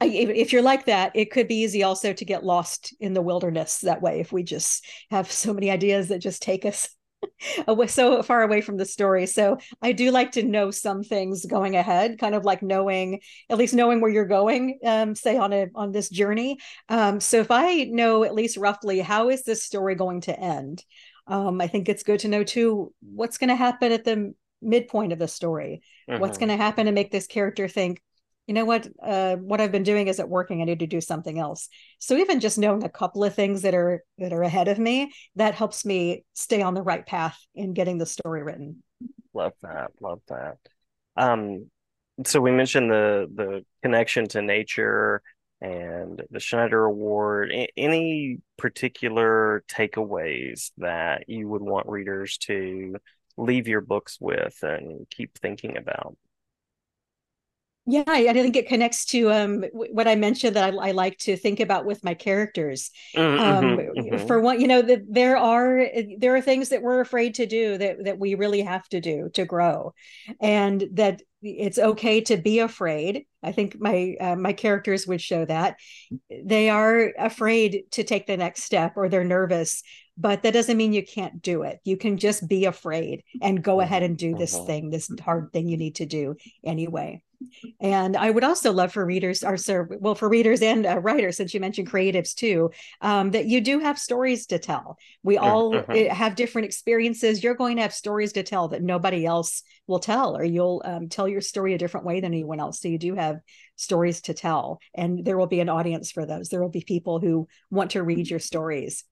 I, 0.00 0.06
if 0.06 0.52
you're 0.52 0.62
like 0.62 0.86
that, 0.86 1.12
it 1.14 1.30
could 1.30 1.48
be 1.48 1.62
easy 1.62 1.82
also 1.82 2.12
to 2.12 2.24
get 2.24 2.44
lost 2.44 2.94
in 3.00 3.14
the 3.14 3.22
wilderness 3.22 3.78
that 3.78 4.02
way 4.02 4.20
if 4.20 4.32
we 4.32 4.42
just 4.42 4.84
have 5.10 5.30
so 5.30 5.54
many 5.54 5.70
ideas 5.70 6.08
that 6.08 6.18
just 6.18 6.42
take 6.42 6.66
us 6.66 6.90
so 7.86 8.22
far 8.22 8.42
away 8.42 8.60
from 8.60 8.76
the 8.76 8.84
story. 8.84 9.26
So 9.26 9.58
I 9.82 9.92
do 9.92 10.10
like 10.10 10.32
to 10.32 10.42
know 10.42 10.70
some 10.70 11.02
things 11.02 11.44
going 11.44 11.76
ahead, 11.76 12.18
kind 12.18 12.34
of 12.34 12.44
like 12.44 12.62
knowing 12.62 13.20
at 13.50 13.58
least 13.58 13.74
knowing 13.74 14.00
where 14.00 14.10
you're 14.10 14.24
going, 14.26 14.78
um, 14.84 15.14
say 15.14 15.36
on 15.36 15.52
a 15.52 15.66
on 15.74 15.92
this 15.92 16.08
journey. 16.08 16.58
Um, 16.88 17.20
so 17.20 17.40
if 17.40 17.50
I 17.50 17.84
know 17.84 18.24
at 18.24 18.34
least 18.34 18.56
roughly 18.56 19.00
how 19.00 19.28
is 19.28 19.44
this 19.44 19.62
story 19.62 19.94
going 19.94 20.22
to 20.22 20.38
end, 20.38 20.84
um, 21.26 21.60
I 21.60 21.68
think 21.68 21.88
it's 21.88 22.02
good 22.02 22.20
to 22.20 22.28
know 22.28 22.44
too 22.44 22.92
what's 23.00 23.38
going 23.38 23.48
to 23.48 23.56
happen 23.56 23.92
at 23.92 24.04
the 24.04 24.34
midpoint 24.60 25.12
of 25.12 25.18
the 25.18 25.28
story. 25.28 25.82
Mm-hmm. 26.08 26.20
What's 26.20 26.38
going 26.38 26.48
to 26.50 26.56
happen 26.56 26.86
to 26.86 26.92
make 26.92 27.10
this 27.10 27.26
character 27.26 27.68
think, 27.68 28.00
you 28.46 28.54
know 28.54 28.64
what 28.64 28.86
uh, 29.02 29.36
what 29.36 29.60
i've 29.60 29.72
been 29.72 29.82
doing 29.82 30.08
isn't 30.08 30.28
working 30.28 30.60
i 30.60 30.64
need 30.64 30.80
to 30.80 30.86
do 30.86 31.00
something 31.00 31.38
else. 31.38 31.68
So 31.98 32.16
even 32.16 32.40
just 32.40 32.58
knowing 32.58 32.84
a 32.84 32.88
couple 32.88 33.24
of 33.24 33.34
things 33.34 33.62
that 33.62 33.74
are 33.74 34.04
that 34.18 34.32
are 34.32 34.42
ahead 34.42 34.68
of 34.68 34.78
me 34.78 35.12
that 35.36 35.54
helps 35.54 35.84
me 35.84 36.24
stay 36.34 36.62
on 36.62 36.74
the 36.74 36.82
right 36.82 37.06
path 37.06 37.38
in 37.54 37.74
getting 37.74 37.98
the 37.98 38.06
story 38.06 38.42
written. 38.42 38.82
Love 39.32 39.54
that 39.62 39.92
love 40.00 40.20
that. 40.28 40.58
Um 41.16 41.70
so 42.24 42.40
we 42.40 42.52
mentioned 42.52 42.90
the 42.90 43.28
the 43.34 43.64
connection 43.82 44.28
to 44.28 44.42
nature 44.42 45.22
and 45.60 46.22
the 46.30 46.40
schneider 46.40 46.84
award. 46.84 47.52
Any 47.76 48.38
particular 48.58 49.64
takeaways 49.68 50.70
that 50.78 51.28
you 51.28 51.48
would 51.48 51.62
want 51.62 51.88
readers 51.88 52.36
to 52.38 52.96
leave 53.36 53.66
your 53.66 53.80
books 53.80 54.18
with 54.20 54.56
and 54.62 55.08
keep 55.10 55.36
thinking 55.38 55.76
about 55.76 56.16
yeah, 57.86 58.04
I, 58.06 58.28
I 58.28 58.32
think 58.32 58.56
it 58.56 58.68
connects 58.68 59.04
to 59.06 59.30
um, 59.30 59.64
what 59.72 60.08
I 60.08 60.14
mentioned 60.14 60.56
that 60.56 60.72
I, 60.72 60.88
I, 60.88 60.90
like 60.92 61.18
to 61.18 61.36
think 61.36 61.60
about 61.60 61.84
with 61.84 62.02
my 62.02 62.14
characters. 62.14 62.90
Mm-hmm, 63.14 63.42
um, 63.42 63.76
mm-hmm. 63.76 64.26
For 64.26 64.40
one, 64.40 64.58
you 64.58 64.66
know, 64.66 64.80
that 64.80 65.02
there 65.06 65.36
are 65.36 65.86
there 66.18 66.34
are 66.34 66.40
things 66.40 66.70
that 66.70 66.82
we're 66.82 67.00
afraid 67.00 67.34
to 67.34 67.46
do 67.46 67.76
that 67.76 68.04
that 68.04 68.18
we 68.18 68.36
really 68.36 68.62
have 68.62 68.88
to 68.88 69.00
do 69.00 69.28
to 69.34 69.44
grow, 69.44 69.92
and 70.40 70.82
that 70.92 71.20
it's 71.42 71.78
okay 71.78 72.22
to 72.22 72.38
be 72.38 72.60
afraid. 72.60 73.26
I 73.44 73.52
think 73.52 73.76
my 73.78 74.16
uh, 74.20 74.36
my 74.36 74.52
characters 74.52 75.06
would 75.06 75.20
show 75.20 75.44
that 75.44 75.76
they 76.44 76.70
are 76.70 77.12
afraid 77.18 77.84
to 77.92 78.04
take 78.04 78.26
the 78.26 78.36
next 78.36 78.64
step 78.64 78.94
or 78.96 79.08
they're 79.08 79.24
nervous, 79.24 79.82
but 80.16 80.42
that 80.42 80.54
doesn't 80.54 80.76
mean 80.76 80.92
you 80.92 81.04
can't 81.04 81.42
do 81.42 81.62
it. 81.62 81.80
You 81.84 81.96
can 81.96 82.18
just 82.18 82.48
be 82.48 82.64
afraid 82.64 83.22
and 83.42 83.62
go 83.62 83.80
ahead 83.80 84.02
and 84.02 84.16
do 84.16 84.34
this 84.34 84.56
mm-hmm. 84.56 84.66
thing, 84.66 84.90
this 84.90 85.10
hard 85.20 85.52
thing 85.52 85.68
you 85.68 85.76
need 85.76 85.96
to 85.96 86.06
do 86.06 86.36
anyway. 86.64 87.22
And 87.80 88.16
I 88.16 88.30
would 88.30 88.44
also 88.44 88.72
love 88.72 88.92
for 88.92 89.04
readers, 89.04 89.42
or 89.44 89.56
sir, 89.56 89.86
well, 90.00 90.14
for 90.14 90.28
readers 90.28 90.62
and 90.62 90.86
uh, 90.86 90.98
writers, 91.00 91.36
since 91.36 91.52
you 91.52 91.60
mentioned 91.60 91.90
creatives 91.90 92.34
too, 92.34 92.70
um, 93.02 93.32
that 93.32 93.46
you 93.46 93.60
do 93.60 93.80
have 93.80 93.98
stories 93.98 94.46
to 94.46 94.58
tell. 94.58 94.96
We 95.22 95.36
all 95.36 95.76
uh-huh. 95.76 96.14
have 96.14 96.36
different 96.36 96.66
experiences. 96.66 97.42
You're 97.42 97.54
going 97.54 97.76
to 97.76 97.82
have 97.82 97.92
stories 97.92 98.32
to 98.34 98.42
tell 98.42 98.68
that 98.68 98.82
nobody 98.82 99.26
else 99.26 99.62
will 99.86 99.98
tell, 99.98 100.36
or 100.36 100.44
you'll 100.44 100.80
um, 100.86 101.08
tell 101.08 101.28
your 101.28 101.42
story 101.42 101.74
a 101.74 101.78
different 101.78 102.06
way 102.06 102.20
than 102.20 102.32
anyone 102.32 102.60
else. 102.60 102.80
So 102.80 102.88
you 102.88 102.98
do 102.98 103.14
have 103.14 103.33
stories 103.76 104.20
to 104.22 104.34
tell, 104.34 104.78
and 104.94 105.24
there 105.24 105.38
will 105.38 105.46
be 105.46 105.60
an 105.60 105.68
audience 105.68 106.10
for 106.10 106.26
those. 106.26 106.48
There 106.48 106.62
will 106.62 106.68
be 106.68 106.84
people 106.86 107.20
who 107.20 107.48
want 107.70 107.92
to 107.92 108.02
read 108.02 108.28
your 108.28 108.40
stories. 108.40 109.04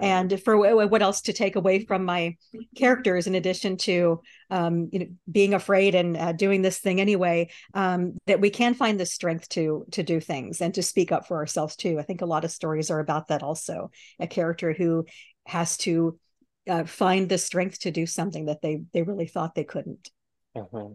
And 0.00 0.40
for 0.42 0.56
what 0.56 1.02
else 1.02 1.22
to 1.22 1.32
take 1.32 1.56
away 1.56 1.84
from 1.84 2.04
my 2.04 2.36
characters 2.76 3.26
in 3.26 3.34
addition 3.34 3.76
to 3.78 4.20
um, 4.50 4.88
you 4.92 4.98
know 5.00 5.06
being 5.30 5.54
afraid 5.54 5.94
and 5.94 6.16
uh, 6.16 6.32
doing 6.32 6.62
this 6.62 6.78
thing 6.78 7.00
anyway 7.00 7.50
um, 7.74 8.16
that 8.26 8.40
we 8.40 8.50
can 8.50 8.74
find 8.74 8.98
the 8.98 9.06
strength 9.06 9.48
to 9.50 9.86
to 9.92 10.02
do 10.02 10.20
things 10.20 10.60
and 10.60 10.74
to 10.74 10.82
speak 10.82 11.12
up 11.12 11.26
for 11.26 11.36
ourselves 11.36 11.76
too. 11.76 11.98
I 11.98 12.02
think 12.02 12.20
a 12.20 12.26
lot 12.26 12.44
of 12.44 12.50
stories 12.50 12.90
are 12.90 13.00
about 13.00 13.28
that 13.28 13.42
also. 13.42 13.90
A 14.18 14.26
character 14.26 14.72
who 14.72 15.06
has 15.46 15.76
to 15.78 16.18
uh, 16.68 16.84
find 16.84 17.28
the 17.28 17.38
strength 17.38 17.80
to 17.80 17.90
do 17.90 18.06
something 18.06 18.46
that 18.46 18.62
they 18.62 18.82
they 18.92 19.02
really 19.02 19.26
thought 19.26 19.54
they 19.54 19.64
couldn't. 19.64 20.10
Mm-hmm. 20.56 20.92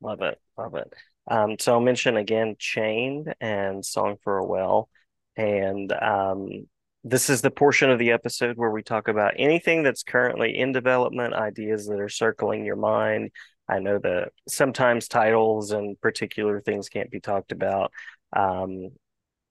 love 0.00 0.22
it. 0.22 0.40
Love 0.56 0.74
it 0.74 0.92
um, 1.28 1.56
so 1.58 1.74
i'll 1.74 1.80
mention 1.80 2.16
again 2.16 2.56
chained 2.58 3.34
and 3.40 3.84
song 3.84 4.16
for 4.22 4.38
a 4.38 4.46
whale 4.46 4.88
and 5.36 5.92
um, 5.92 6.66
this 7.04 7.28
is 7.28 7.42
the 7.42 7.50
portion 7.50 7.90
of 7.90 7.98
the 7.98 8.12
episode 8.12 8.56
where 8.56 8.70
we 8.70 8.82
talk 8.82 9.08
about 9.08 9.34
anything 9.36 9.82
that's 9.82 10.02
currently 10.02 10.56
in 10.56 10.72
development, 10.72 11.34
ideas 11.34 11.86
that 11.86 11.98
are 11.98 12.08
circling 12.08 12.64
your 12.64 12.76
mind. 12.76 13.30
I 13.68 13.80
know 13.80 13.98
that 13.98 14.32
sometimes 14.48 15.08
titles 15.08 15.72
and 15.72 16.00
particular 16.00 16.60
things 16.60 16.88
can't 16.88 17.10
be 17.10 17.20
talked 17.20 17.50
about, 17.50 17.92
um, 18.34 18.90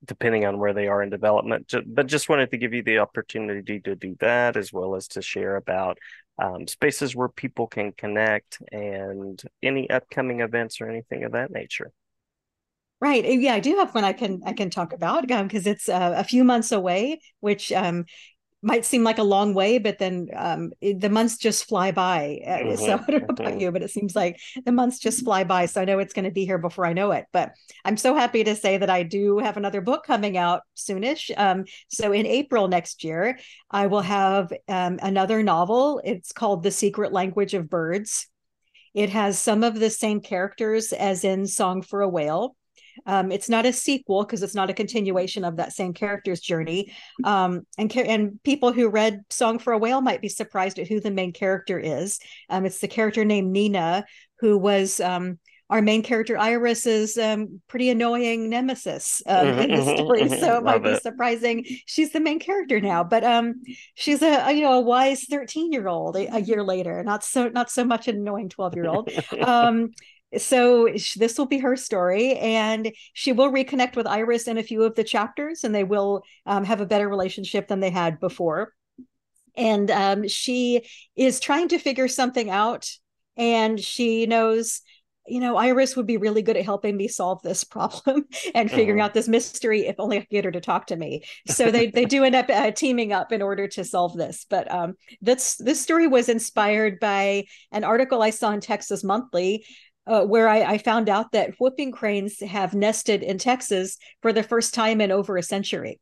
depending 0.06 0.46
on 0.46 0.60
where 0.60 0.74
they 0.74 0.88
are 0.88 1.04
in 1.04 1.10
development. 1.10 1.74
But 1.88 2.08
just 2.08 2.30
wanted 2.30 2.51
to 2.51 2.58
give 2.58 2.74
you 2.74 2.84
the 2.84 3.00
opportunity 3.00 3.80
to 3.82 3.96
do 3.96 4.16
that, 4.20 4.56
as 4.56 4.72
well 4.72 4.96
as 4.96 5.10
to 5.10 5.22
share 5.22 5.58
about 5.58 5.98
um, 6.39 6.67
spaces 6.67 7.15
where 7.15 7.29
people 7.29 7.67
can 7.67 7.91
connect 7.91 8.59
and 8.71 9.41
any 9.61 9.89
upcoming 9.89 10.41
events 10.41 10.81
or 10.81 10.89
anything 10.89 11.23
of 11.23 11.33
that 11.33 11.51
nature. 11.51 11.91
Right. 13.00 13.25
Yeah, 13.25 13.55
I 13.55 13.59
do 13.59 13.77
have 13.77 13.95
one 13.95 14.03
I 14.03 14.13
can 14.13 14.41
I 14.45 14.53
can 14.53 14.69
talk 14.69 14.93
about 14.93 15.23
because 15.23 15.65
um, 15.65 15.71
it's 15.71 15.89
uh, 15.89 16.13
a 16.15 16.23
few 16.23 16.43
months 16.43 16.71
away, 16.71 17.19
which 17.39 17.71
um, 17.71 18.05
might 18.62 18.86
seem 18.86 19.03
like 19.03 19.18
a 19.18 19.24
long 19.24 19.53
way, 19.53 19.80
but 19.80 19.98
then 19.98 20.27
um, 20.36 20.72
it, 20.82 21.00
the 21.00 21.10
months 21.10 21.38
just 21.38 21.68
fly 21.68 21.91
by. 21.91 22.39
Mm-hmm. 22.46 22.75
So 22.75 23.00
I 23.08 23.12
don't 23.12 23.22
know 23.22 23.46
about 23.46 23.60
you, 23.60 23.72
but 23.72 23.82
it 23.82 23.91
seems 23.91 24.15
like 24.15 24.39
the 24.65 24.72
months 24.72 25.00
just 25.00 25.24
fly 25.24 25.44
by. 25.44 25.65
So 25.65 25.82
I 25.82 25.86
know 25.86 26.00
it's 26.00 26.13
going 26.13 26.25
to 26.25 26.32
be 26.32 26.46
here 26.46 26.60
before 26.60 26.86
I 26.86 26.94
know 26.94 27.12
it. 27.12 27.25
But 27.34 27.53
I'm 27.84 27.98
so 27.98 28.13
happy 28.13 28.44
to 28.44 28.56
say 28.56 28.77
that 28.77 28.89
I 28.89 29.03
do 29.03 29.39
have 29.39 29.58
another 29.58 29.82
book 29.82 30.06
coming 30.06 30.38
out 30.38 30.62
soonish. 30.75 31.32
Um, 31.38 31.65
so 31.88 32.12
in 32.12 32.25
April 32.25 32.68
next 32.68 33.03
year, 33.03 33.39
I 33.70 33.88
will 33.88 34.01
have 34.01 34.53
um, 34.68 35.00
another 35.01 35.41
novel. 35.41 36.01
It's 36.03 36.32
called 36.32 36.63
The 36.63 36.72
Secret 36.72 37.12
Language 37.12 37.53
of 37.53 37.70
Birds. 37.70 38.27
It 38.94 39.10
has 39.10 39.39
some 39.39 39.63
of 39.63 39.80
the 39.80 39.89
same 39.89 40.20
characters 40.20 40.91
as 40.94 41.24
in 41.24 41.48
Song 41.48 41.82
for 41.82 42.01
a 42.01 42.10
Whale 42.10 42.56
um, 43.05 43.31
it's 43.31 43.50
not 43.50 43.65
a 43.65 43.74
sequel 43.74 44.24
because 44.24 44.43
it's 44.43 44.55
not 44.55 44.69
a 44.69 44.74
continuation 44.74 45.43
of 45.43 45.57
that 45.57 45.74
same 45.74 45.93
character's 45.93 46.39
journey. 46.39 46.93
Um, 47.24 47.65
and 47.77 47.95
and 47.98 48.43
people 48.43 48.71
who 48.71 48.89
read 48.89 49.21
Song 49.29 49.60
for 49.60 49.74
a 49.74 49.77
Whale 49.77 50.01
might 50.01 50.21
be 50.21 50.29
surprised 50.29 50.79
at 50.79 50.88
who 50.88 51.00
the 51.00 51.12
main 51.12 51.33
character 51.33 51.79
is. 51.79 52.19
Um, 52.50 52.65
it's 52.65 52.79
the 52.79 52.88
character 52.88 53.25
named 53.25 53.51
Nina, 53.51 54.05
who 54.39 54.57
was 54.57 55.00
um, 55.00 55.39
our 55.71 55.81
main 55.81 56.03
character 56.03 56.38
Iris's 56.38 57.17
um, 57.17 57.62
pretty 57.69 57.89
annoying 57.89 58.50
nemesis 58.50 59.21
um, 59.25 59.48
in 59.60 59.71
the 59.71 59.77
mm-hmm, 59.77 59.95
story. 59.95 60.21
Mm-hmm, 60.24 60.39
so 60.39 60.57
it 60.57 60.63
might 60.63 60.83
be 60.83 60.98
surprising 60.98 61.65
she's 61.86 62.12
the 62.12 62.19
main 62.19 62.39
character 62.39 62.81
now, 62.81 63.03
but 63.03 63.24
um, 63.24 63.62
she's 63.95 64.21
a, 64.21 64.48
a, 64.48 64.51
you 64.51 64.62
know 64.62 64.74
a 64.74 64.81
wise 64.81 65.24
thirteen 65.24 65.71
year 65.71 65.88
old 65.88 66.17
a, 66.17 66.36
a, 66.36 66.39
year 66.39 66.63
later, 66.63 67.01
not 67.03 67.24
so 67.24 67.48
not 67.48 67.71
so 67.71 67.86
much 67.86 68.10
an 68.10 68.17
annoying 68.17 68.50
twelve 68.50 68.75
year 68.75 68.88
old. 68.88 69.10
So 70.38 70.88
this 71.17 71.38
will 71.38 71.45
be 71.45 71.59
her 71.59 71.75
story 71.75 72.35
and 72.35 72.91
she 73.13 73.33
will 73.33 73.51
reconnect 73.51 73.95
with 73.95 74.07
iris 74.07 74.47
in 74.47 74.57
a 74.57 74.63
few 74.63 74.83
of 74.83 74.95
the 74.95 75.03
chapters 75.03 75.63
and 75.63 75.75
they 75.75 75.83
will 75.83 76.23
um, 76.45 76.63
have 76.63 76.81
a 76.81 76.85
better 76.85 77.09
relationship 77.09 77.67
than 77.67 77.81
they 77.81 77.89
had 77.89 78.19
before 78.19 78.73
and 79.55 79.91
um, 79.91 80.27
she 80.27 80.83
is 81.15 81.39
trying 81.39 81.67
to 81.69 81.77
figure 81.77 82.07
something 82.07 82.50
out 82.50 82.89
and 83.38 83.79
she 83.79 84.25
knows 84.25 84.81
you 85.27 85.39
know 85.39 85.55
iris 85.55 85.95
would 85.95 86.07
be 86.07 86.17
really 86.17 86.41
good 86.41 86.57
at 86.57 86.65
helping 86.65 86.97
me 86.97 87.07
solve 87.07 87.41
this 87.43 87.63
problem 87.75 88.25
and 88.55 88.71
figuring 88.71 89.00
uh-huh. 89.00 89.05
out 89.07 89.13
this 89.13 89.27
mystery 89.27 89.85
if 89.85 89.95
only 90.00 90.17
i 90.17 90.19
could 90.21 90.29
get 90.29 90.45
her 90.45 90.51
to 90.51 90.59
talk 90.59 90.88
to 90.88 90.95
me 90.95 91.23
so 91.47 91.69
they 91.69 91.88
they 91.88 92.05
do 92.13 92.23
end 92.23 92.35
up 92.35 92.50
uh, 92.50 92.71
teaming 92.71 93.13
up 93.13 93.31
in 93.31 93.41
order 93.41 93.67
to 93.67 93.83
solve 93.83 94.17
this 94.17 94.45
but 94.50 94.69
um, 94.71 94.95
this 95.21 95.55
this 95.57 95.79
story 95.79 96.07
was 96.07 96.27
inspired 96.27 97.00
by 97.00 97.43
an 97.71 97.83
article 97.83 98.21
i 98.21 98.31
saw 98.31 98.51
in 98.51 98.59
texas 98.59 99.03
monthly 99.03 99.63
uh, 100.08 100.24
where 100.25 100.48
I, 100.48 100.63
I, 100.63 100.77
found 100.77 101.10
out 101.10 101.31
that 101.34 101.53
whooping 101.60 101.91
cranes 101.91 102.39
have 102.39 102.74
nested 102.74 103.22
in 103.22 103.38
Texas 103.38 103.98
for 104.22 104.34
the 104.34 104.43
first 104.43 104.74
time 104.74 105.00
in 105.00 105.12
over 105.12 105.38
a 105.38 105.43
century. 105.43 106.00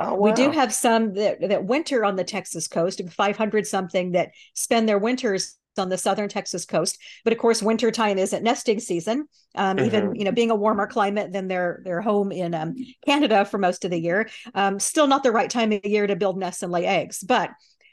Oh, 0.00 0.14
wow. 0.14 0.20
We 0.20 0.32
do 0.32 0.50
have 0.50 0.72
some 0.72 1.14
that, 1.14 1.40
that 1.40 1.64
winter 1.64 2.04
on 2.04 2.16
the 2.16 2.24
Texas 2.24 2.68
coast, 2.68 3.00
500 3.10 3.66
something 3.66 4.12
that 4.12 4.30
spend 4.54 4.88
their 4.88 4.98
winters 4.98 5.56
on 5.78 5.88
the 5.88 5.98
southern 5.98 6.28
Texas 6.28 6.64
coast. 6.64 6.98
But 7.24 7.32
of 7.32 7.38
course, 7.38 7.62
winter 7.62 7.90
time 7.90 8.18
isn't 8.18 8.42
nesting 8.42 8.80
season. 8.80 9.26
Um, 9.54 9.76
mm-hmm. 9.76 9.86
Even 9.86 10.14
you 10.14 10.24
know, 10.24 10.32
being 10.32 10.50
a 10.50 10.56
warmer 10.56 10.86
climate 10.86 11.32
than 11.32 11.48
their 11.48 11.80
their 11.84 12.00
home 12.00 12.32
in 12.32 12.54
um, 12.54 12.74
Canada 13.06 13.44
for 13.44 13.58
most 13.58 13.84
of 13.84 13.90
the 13.90 14.00
year, 14.00 14.28
um, 14.54 14.78
still 14.78 15.06
not 15.06 15.22
the 15.22 15.32
right 15.32 15.50
time 15.50 15.72
of 15.72 15.84
year 15.84 16.06
to 16.06 16.16
build 16.16 16.38
nests 16.38 16.62
and 16.62 16.72
lay 16.72 16.86
eggs. 16.86 17.20
But 17.20 17.50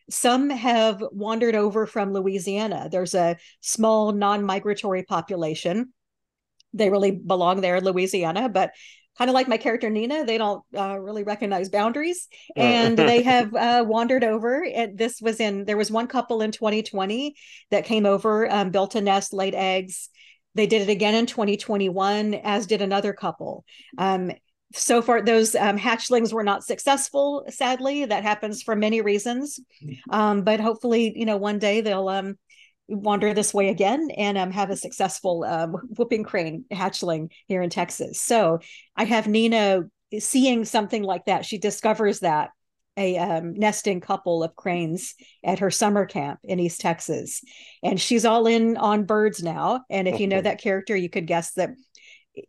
some 0.09 0.50
have 0.50 1.03
wandered 1.12 1.55
over 1.55 1.88
from 1.88 2.13
Louisiana. 2.13 2.89
There's 2.91 3.15
a 3.15 3.38
small 3.62 4.12
non 4.12 4.43
migratory 4.43 5.03
population. 5.03 5.93
They 6.74 6.89
really 6.89 7.12
belong 7.12 7.62
there 7.62 7.77
in 7.77 7.83
Louisiana, 7.83 8.50
but 8.50 8.71
kind 9.17 9.29
of 9.29 9.33
like 9.33 9.47
my 9.47 9.57
character 9.57 9.89
Nina, 9.89 10.25
they 10.25 10.38
don't 10.38 10.63
uh, 10.77 11.00
really 11.00 11.24
recognize 11.24 11.69
boundaries, 11.69 12.27
and 12.55 12.97
they 12.97 13.24
have 13.24 13.53
uh, 13.55 13.83
wandered 13.88 14.24
over. 14.24 14.63
And 14.63 14.97
this 14.97 15.21
was 15.21 15.39
in 15.39 15.65
there 15.65 15.77
was 15.77 15.91
one 15.91 16.07
couple 16.07 16.41
in 16.41 16.51
2020 16.51 17.35
that 17.71 17.85
came 17.85 18.05
over, 18.05 18.51
um, 18.51 18.71
built 18.71 18.95
a 18.95 19.01
nest, 19.01 19.33
laid 19.33 19.55
eggs. 19.55 20.09
They 20.53 20.67
did 20.67 20.83
it 20.83 20.89
again 20.89 21.15
in 21.15 21.25
2021, 21.25 22.33
as 22.35 22.65
did 22.65 22.81
another 22.81 23.12
couple. 23.12 23.65
Um, 23.97 24.31
so 24.75 25.01
far 25.01 25.22
those 25.22 25.55
um, 25.55 25.77
hatchlings 25.77 26.34
were 26.34 26.44
not 26.44 26.63
successful 26.63 27.46
sadly. 27.50 28.05
That 28.05 28.24
happens 28.24 28.62
for 28.62 28.75
many 28.75 29.01
reasons. 29.01 29.60
Um, 30.10 30.44
but 30.44 30.60
hopefully 30.60 31.13
you 31.15 31.25
know 31.25 31.38
one 31.38 31.60
day 31.60 31.82
they'll 31.82 32.10
um, 32.10 32.36
wander 32.88 33.34
this 33.34 33.53
way 33.53 33.70
again 33.70 34.10
and 34.17 34.38
um, 34.38 34.51
have 34.51 34.70
a 34.70 34.77
successful 34.77 35.44
um, 35.44 35.74
whooping 35.98 36.24
crane 36.24 36.65
hatchling 36.72 37.32
here 37.48 37.62
in 37.62 37.70
texas. 37.70 38.22
So 38.22 38.60
i 38.96 39.05
have 39.05 39.27
nina 39.27 39.84
seeing 40.20 40.65
something 40.65 41.03
like 41.03 41.25
that. 41.25 41.46
She 41.46 41.58
discovers 41.58 42.20
that 42.20 42.51
a 42.98 43.17
um, 43.17 43.53
nesting 43.53 44.00
couple 44.00 44.44
of 44.44 44.55
cranes 44.55 45.15
at 45.44 45.60
her 45.60 45.70
summer 45.70 46.05
camp 46.05 46.39
in 46.44 46.60
East 46.60 46.79
Texas. 46.79 47.41
And 47.84 48.00
she's 48.00 48.25
all 48.25 48.48
in 48.48 48.77
on 48.77 49.03
birds 49.03 49.44
now. 49.44 49.82
And 49.89 50.08
if 50.08 50.20
you 50.20 50.27
know 50.27 50.41
that 50.41 50.62
character, 50.62 50.96
you 50.96 51.10
could 51.10 51.27
guess 51.27 51.51
that 51.53 51.72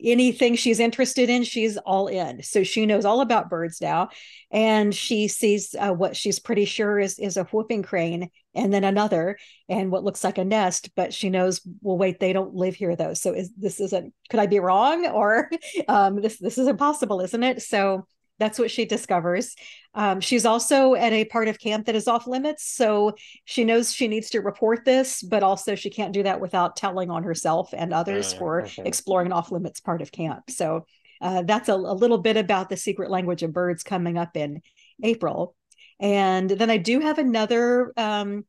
anything 0.00 0.56
she's 0.56 0.80
interested 0.80 1.30
in, 1.30 1.44
she's 1.44 1.76
all 1.76 2.08
in. 2.08 2.42
So 2.42 2.62
she 2.62 2.86
knows 2.86 3.04
all 3.04 3.20
about 3.20 3.50
birds 3.50 3.80
now, 3.80 4.10
and 4.50 4.94
she 4.94 5.28
sees 5.28 5.74
uh, 5.78 5.92
what 5.92 6.16
she's 6.16 6.38
pretty 6.38 6.64
sure 6.64 6.98
is 6.98 7.18
is 7.18 7.36
a 7.36 7.44
whooping 7.44 7.82
crane, 7.82 8.30
and 8.54 8.72
then 8.72 8.84
another, 8.84 9.38
and 9.68 9.90
what 9.90 10.04
looks 10.04 10.24
like 10.24 10.38
a 10.38 10.44
nest. 10.44 10.90
But 10.96 11.12
she 11.12 11.30
knows, 11.30 11.60
well, 11.80 11.98
wait, 11.98 12.20
they 12.20 12.32
don't 12.32 12.54
live 12.54 12.74
here 12.74 12.96
though. 12.96 13.14
So 13.14 13.32
is 13.32 13.50
this 13.56 13.80
isn't? 13.80 14.12
Could 14.30 14.40
I 14.40 14.46
be 14.46 14.60
wrong, 14.60 15.06
or 15.06 15.50
um, 15.88 16.20
this 16.20 16.38
this 16.38 16.58
is 16.58 16.68
impossible, 16.68 17.20
isn't 17.20 17.42
it? 17.42 17.62
So 17.62 18.06
that's 18.38 18.58
what 18.58 18.70
she 18.70 18.84
discovers. 18.84 19.54
Um, 19.94 20.20
she's 20.20 20.44
also 20.44 20.94
at 20.94 21.12
a 21.12 21.24
part 21.24 21.48
of 21.48 21.58
camp 21.58 21.86
that 21.86 21.94
is 21.94 22.06
off 22.06 22.26
limits. 22.26 22.66
So 22.66 23.14
she 23.44 23.64
knows 23.64 23.92
she 23.92 24.08
needs 24.08 24.30
to 24.30 24.40
report 24.40 24.84
this, 24.84 25.22
but 25.22 25.42
also 25.42 25.74
she 25.74 25.90
can't 25.90 26.12
do 26.12 26.22
that 26.22 26.40
without 26.40 26.76
telling 26.76 27.10
on 27.10 27.22
herself 27.22 27.72
and 27.72 27.94
others 27.94 28.34
uh, 28.34 28.38
for 28.38 28.62
okay. 28.62 28.82
exploring 28.84 29.26
an 29.26 29.32
off 29.32 29.50
limits 29.50 29.80
part 29.80 30.02
of 30.02 30.12
camp. 30.12 30.50
So 30.50 30.84
uh, 31.20 31.42
that's 31.42 31.68
a, 31.68 31.74
a, 31.74 31.74
little 31.74 32.18
bit 32.18 32.36
about 32.36 32.68
the 32.68 32.76
secret 32.76 33.10
language 33.10 33.42
of 33.42 33.52
birds 33.52 33.82
coming 33.82 34.18
up 34.18 34.36
in 34.36 34.60
April. 35.02 35.54
And 35.98 36.50
then 36.50 36.70
I 36.70 36.76
do 36.76 37.00
have 37.00 37.18
another 37.18 37.92
um, 37.96 38.44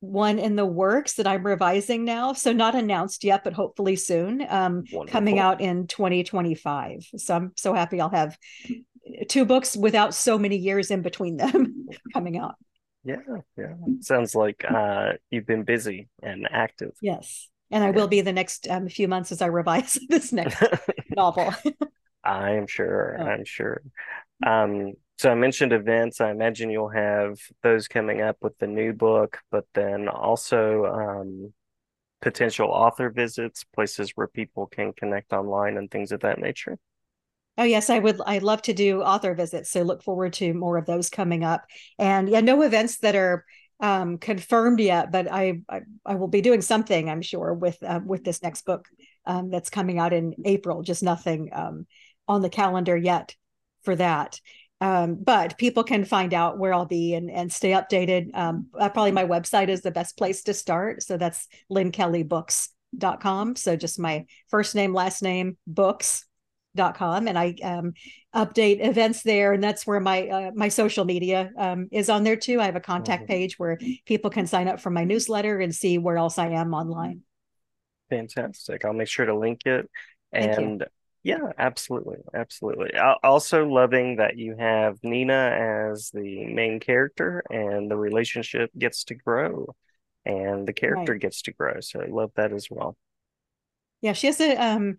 one 0.00 0.38
in 0.38 0.56
the 0.56 0.66
works 0.66 1.14
that 1.14 1.26
I'm 1.26 1.46
revising 1.46 2.04
now. 2.04 2.32
So 2.32 2.52
not 2.52 2.74
announced 2.74 3.24
yet, 3.24 3.44
but 3.44 3.52
hopefully 3.52 3.96
soon, 3.96 4.44
um, 4.48 4.84
coming 5.06 5.38
out 5.38 5.60
in 5.60 5.86
2025. 5.86 7.08
So 7.16 7.34
I'm 7.36 7.52
so 7.56 7.72
happy 7.72 8.00
I'll 8.00 8.10
have 8.10 8.36
two 9.28 9.44
books 9.44 9.76
without 9.76 10.14
so 10.14 10.38
many 10.38 10.56
years 10.56 10.90
in 10.90 11.02
between 11.02 11.36
them 11.36 11.86
coming 12.12 12.36
out. 12.36 12.56
Yeah, 13.04 13.16
yeah. 13.56 13.74
Sounds 14.00 14.34
like 14.34 14.64
uh, 14.68 15.14
you've 15.30 15.46
been 15.46 15.64
busy 15.64 16.08
and 16.22 16.48
active. 16.50 16.92
Yes, 17.00 17.48
and 17.70 17.82
I 17.82 17.88
yeah. 17.88 17.94
will 17.94 18.08
be 18.08 18.20
the 18.20 18.32
next 18.32 18.68
um, 18.68 18.88
few 18.88 19.08
months 19.08 19.32
as 19.32 19.42
I 19.42 19.46
revise 19.46 19.98
this 20.08 20.32
next 20.32 20.62
novel. 21.10 21.52
I'm 22.24 22.66
sure. 22.68 23.16
Oh. 23.18 23.24
I'm 23.24 23.44
sure. 23.44 23.82
Um, 24.46 24.92
so 25.18 25.30
I 25.30 25.34
mentioned 25.34 25.72
events. 25.72 26.20
I 26.20 26.30
imagine 26.30 26.70
you'll 26.70 26.88
have 26.88 27.38
those 27.62 27.88
coming 27.88 28.20
up 28.20 28.36
with 28.40 28.56
the 28.58 28.66
new 28.66 28.92
book, 28.92 29.38
but 29.50 29.64
then 29.74 30.08
also 30.08 30.84
um, 30.86 31.52
potential 32.20 32.68
author 32.68 33.10
visits, 33.10 33.64
places 33.64 34.12
where 34.14 34.28
people 34.28 34.66
can 34.66 34.92
connect 34.92 35.32
online 35.32 35.76
and 35.76 35.90
things 35.90 36.12
of 36.12 36.20
that 36.20 36.38
nature. 36.38 36.78
Oh 37.58 37.64
yes, 37.64 37.90
I 37.90 37.98
would. 37.98 38.18
I 38.24 38.38
love 38.38 38.62
to 38.62 38.72
do 38.72 39.02
author 39.02 39.34
visits, 39.34 39.70
so 39.70 39.82
look 39.82 40.02
forward 40.02 40.32
to 40.34 40.54
more 40.54 40.78
of 40.78 40.86
those 40.86 41.10
coming 41.10 41.44
up. 41.44 41.66
And 41.98 42.28
yeah, 42.28 42.40
no 42.40 42.62
events 42.62 42.98
that 42.98 43.14
are 43.14 43.44
um, 43.80 44.16
confirmed 44.16 44.80
yet, 44.80 45.12
but 45.12 45.30
I, 45.30 45.60
I, 45.68 45.80
I 46.06 46.14
will 46.14 46.28
be 46.28 46.40
doing 46.40 46.62
something. 46.62 47.10
I'm 47.10 47.20
sure 47.20 47.52
with 47.52 47.82
uh, 47.82 48.00
with 48.04 48.24
this 48.24 48.42
next 48.42 48.64
book 48.64 48.88
um, 49.26 49.50
that's 49.50 49.68
coming 49.68 49.98
out 49.98 50.14
in 50.14 50.34
April. 50.46 50.82
Just 50.82 51.02
nothing 51.02 51.50
um, 51.52 51.86
on 52.26 52.40
the 52.40 52.48
calendar 52.48 52.96
yet 52.96 53.36
for 53.82 53.96
that. 53.96 54.40
Um, 54.80 55.16
but 55.22 55.58
people 55.58 55.84
can 55.84 56.04
find 56.04 56.32
out 56.32 56.58
where 56.58 56.72
I'll 56.72 56.86
be 56.86 57.14
and 57.14 57.30
and 57.30 57.52
stay 57.52 57.72
updated. 57.72 58.34
Um, 58.34 58.68
uh, 58.78 58.88
probably 58.88 59.12
my 59.12 59.26
website 59.26 59.68
is 59.68 59.82
the 59.82 59.90
best 59.90 60.16
place 60.16 60.42
to 60.44 60.54
start. 60.54 61.02
So 61.02 61.18
that's 61.18 61.48
lynnekellybooks.com. 61.70 63.56
So 63.56 63.76
just 63.76 64.00
my 64.00 64.24
first 64.48 64.74
name, 64.74 64.94
last 64.94 65.22
name, 65.22 65.58
books 65.66 66.24
dot 66.74 66.96
com 66.96 67.28
and 67.28 67.38
I 67.38 67.54
um, 67.62 67.92
update 68.34 68.84
events 68.84 69.22
there 69.22 69.52
and 69.52 69.62
that's 69.62 69.86
where 69.86 70.00
my 70.00 70.28
uh, 70.28 70.50
my 70.54 70.68
social 70.68 71.04
media 71.04 71.50
um, 71.58 71.88
is 71.92 72.08
on 72.08 72.24
there 72.24 72.36
too. 72.36 72.60
I 72.60 72.64
have 72.64 72.76
a 72.76 72.80
contact 72.80 73.24
mm-hmm. 73.24 73.32
page 73.32 73.58
where 73.58 73.78
people 74.06 74.30
can 74.30 74.46
sign 74.46 74.68
up 74.68 74.80
for 74.80 74.90
my 74.90 75.04
newsletter 75.04 75.60
and 75.60 75.74
see 75.74 75.98
where 75.98 76.16
else 76.16 76.38
I 76.38 76.48
am 76.48 76.72
online. 76.72 77.20
Fantastic. 78.08 78.84
I'll 78.84 78.92
make 78.92 79.08
sure 79.08 79.26
to 79.26 79.36
link 79.36 79.66
it 79.66 79.90
and 80.32 80.84
yeah, 81.24 81.52
absolutely. 81.56 82.16
Absolutely. 82.34 82.90
Also 83.22 83.64
loving 83.64 84.16
that 84.16 84.36
you 84.36 84.56
have 84.58 84.98
Nina 85.04 85.92
as 85.94 86.10
the 86.10 86.46
main 86.46 86.80
character 86.80 87.44
and 87.48 87.88
the 87.88 87.96
relationship 87.96 88.70
gets 88.76 89.04
to 89.04 89.14
grow 89.14 89.74
and 90.24 90.66
the 90.66 90.72
character 90.72 91.12
right. 91.12 91.20
gets 91.20 91.42
to 91.42 91.52
grow. 91.52 91.80
So 91.80 92.00
I 92.00 92.06
love 92.06 92.32
that 92.34 92.52
as 92.52 92.68
well. 92.70 92.96
Yeah, 94.00 94.14
she 94.14 94.26
has 94.26 94.40
a 94.40 94.56
um 94.56 94.96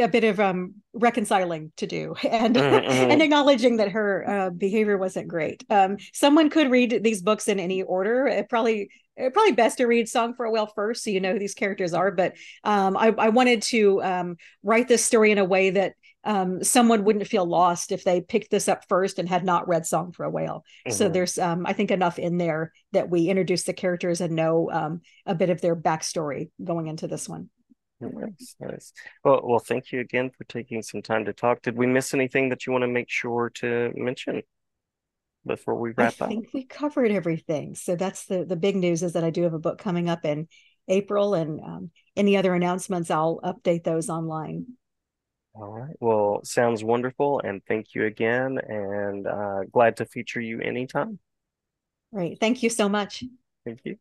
a 0.00 0.08
bit 0.08 0.24
of 0.24 0.40
um 0.40 0.74
reconciling 0.92 1.72
to 1.76 1.86
do 1.86 2.14
and 2.28 2.56
mm-hmm. 2.56 3.10
and 3.10 3.22
acknowledging 3.22 3.76
that 3.76 3.90
her 3.90 4.28
uh, 4.28 4.50
behavior 4.50 4.96
wasn't 4.96 5.28
great 5.28 5.64
um 5.70 5.96
someone 6.12 6.50
could 6.50 6.70
read 6.70 7.00
these 7.02 7.22
books 7.22 7.48
in 7.48 7.60
any 7.60 7.82
order 7.82 8.26
it 8.26 8.48
probably 8.48 8.90
it 9.16 9.34
probably 9.34 9.52
best 9.52 9.78
to 9.78 9.86
read 9.86 10.08
song 10.08 10.34
for 10.34 10.46
a 10.46 10.50
whale 10.50 10.66
first 10.74 11.04
so 11.04 11.10
you 11.10 11.20
know 11.20 11.32
who 11.32 11.38
these 11.38 11.54
characters 11.54 11.92
are 11.92 12.10
but 12.10 12.34
um 12.64 12.96
i, 12.96 13.14
I 13.18 13.28
wanted 13.28 13.62
to 13.62 14.02
um 14.02 14.36
write 14.62 14.88
this 14.88 15.04
story 15.04 15.30
in 15.30 15.38
a 15.38 15.44
way 15.44 15.70
that 15.70 15.94
um, 16.24 16.62
someone 16.62 17.04
wouldn't 17.04 17.26
feel 17.26 17.44
lost 17.44 17.90
if 17.90 18.04
they 18.04 18.20
picked 18.20 18.50
this 18.50 18.68
up 18.68 18.84
first 18.88 19.18
and 19.18 19.28
had 19.28 19.44
not 19.44 19.66
read 19.66 19.86
Song 19.86 20.12
for 20.12 20.24
a 20.24 20.30
Whale. 20.30 20.64
Mm-hmm. 20.86 20.96
So 20.96 21.08
there's, 21.08 21.36
um, 21.38 21.66
I 21.66 21.72
think, 21.72 21.90
enough 21.90 22.18
in 22.18 22.38
there 22.38 22.72
that 22.92 23.10
we 23.10 23.28
introduce 23.28 23.64
the 23.64 23.72
characters 23.72 24.20
and 24.20 24.36
know 24.36 24.70
um, 24.70 25.00
a 25.26 25.34
bit 25.34 25.50
of 25.50 25.60
their 25.60 25.74
backstory 25.74 26.50
going 26.62 26.86
into 26.86 27.08
this 27.08 27.28
one. 27.28 27.50
Nice, 28.10 28.56
nice. 28.60 28.92
Well, 29.24 29.40
well, 29.44 29.58
thank 29.58 29.92
you 29.92 30.00
again 30.00 30.30
for 30.30 30.44
taking 30.44 30.82
some 30.82 31.02
time 31.02 31.24
to 31.26 31.32
talk. 31.32 31.62
Did 31.62 31.76
we 31.76 31.86
miss 31.86 32.14
anything 32.14 32.48
that 32.48 32.66
you 32.66 32.72
want 32.72 32.82
to 32.82 32.88
make 32.88 33.08
sure 33.08 33.50
to 33.56 33.92
mention 33.94 34.42
before 35.46 35.74
we 35.74 35.92
wrap 35.92 36.14
I 36.20 36.24
up? 36.24 36.30
I 36.30 36.34
think 36.34 36.48
we 36.52 36.64
covered 36.64 37.10
everything. 37.10 37.74
So 37.74 37.96
that's 37.96 38.26
the 38.26 38.44
the 38.44 38.56
big 38.56 38.76
news 38.76 39.02
is 39.02 39.12
that 39.12 39.24
I 39.24 39.30
do 39.30 39.42
have 39.42 39.54
a 39.54 39.58
book 39.58 39.78
coming 39.78 40.08
up 40.08 40.24
in 40.24 40.48
April, 40.88 41.34
and 41.34 41.60
um, 41.60 41.90
any 42.16 42.36
other 42.36 42.54
announcements, 42.54 43.10
I'll 43.10 43.40
update 43.42 43.84
those 43.84 44.10
online. 44.10 44.66
All 45.54 45.70
right. 45.70 45.96
Well, 46.00 46.40
sounds 46.44 46.82
wonderful, 46.82 47.40
and 47.40 47.62
thank 47.66 47.94
you 47.94 48.06
again, 48.06 48.58
and 48.58 49.26
uh, 49.26 49.64
glad 49.70 49.98
to 49.98 50.06
feature 50.06 50.40
you 50.40 50.60
anytime. 50.60 51.18
Great. 52.12 52.40
Thank 52.40 52.62
you 52.62 52.70
so 52.70 52.88
much. 52.88 53.24
Thank 53.64 53.80
you. 53.84 53.96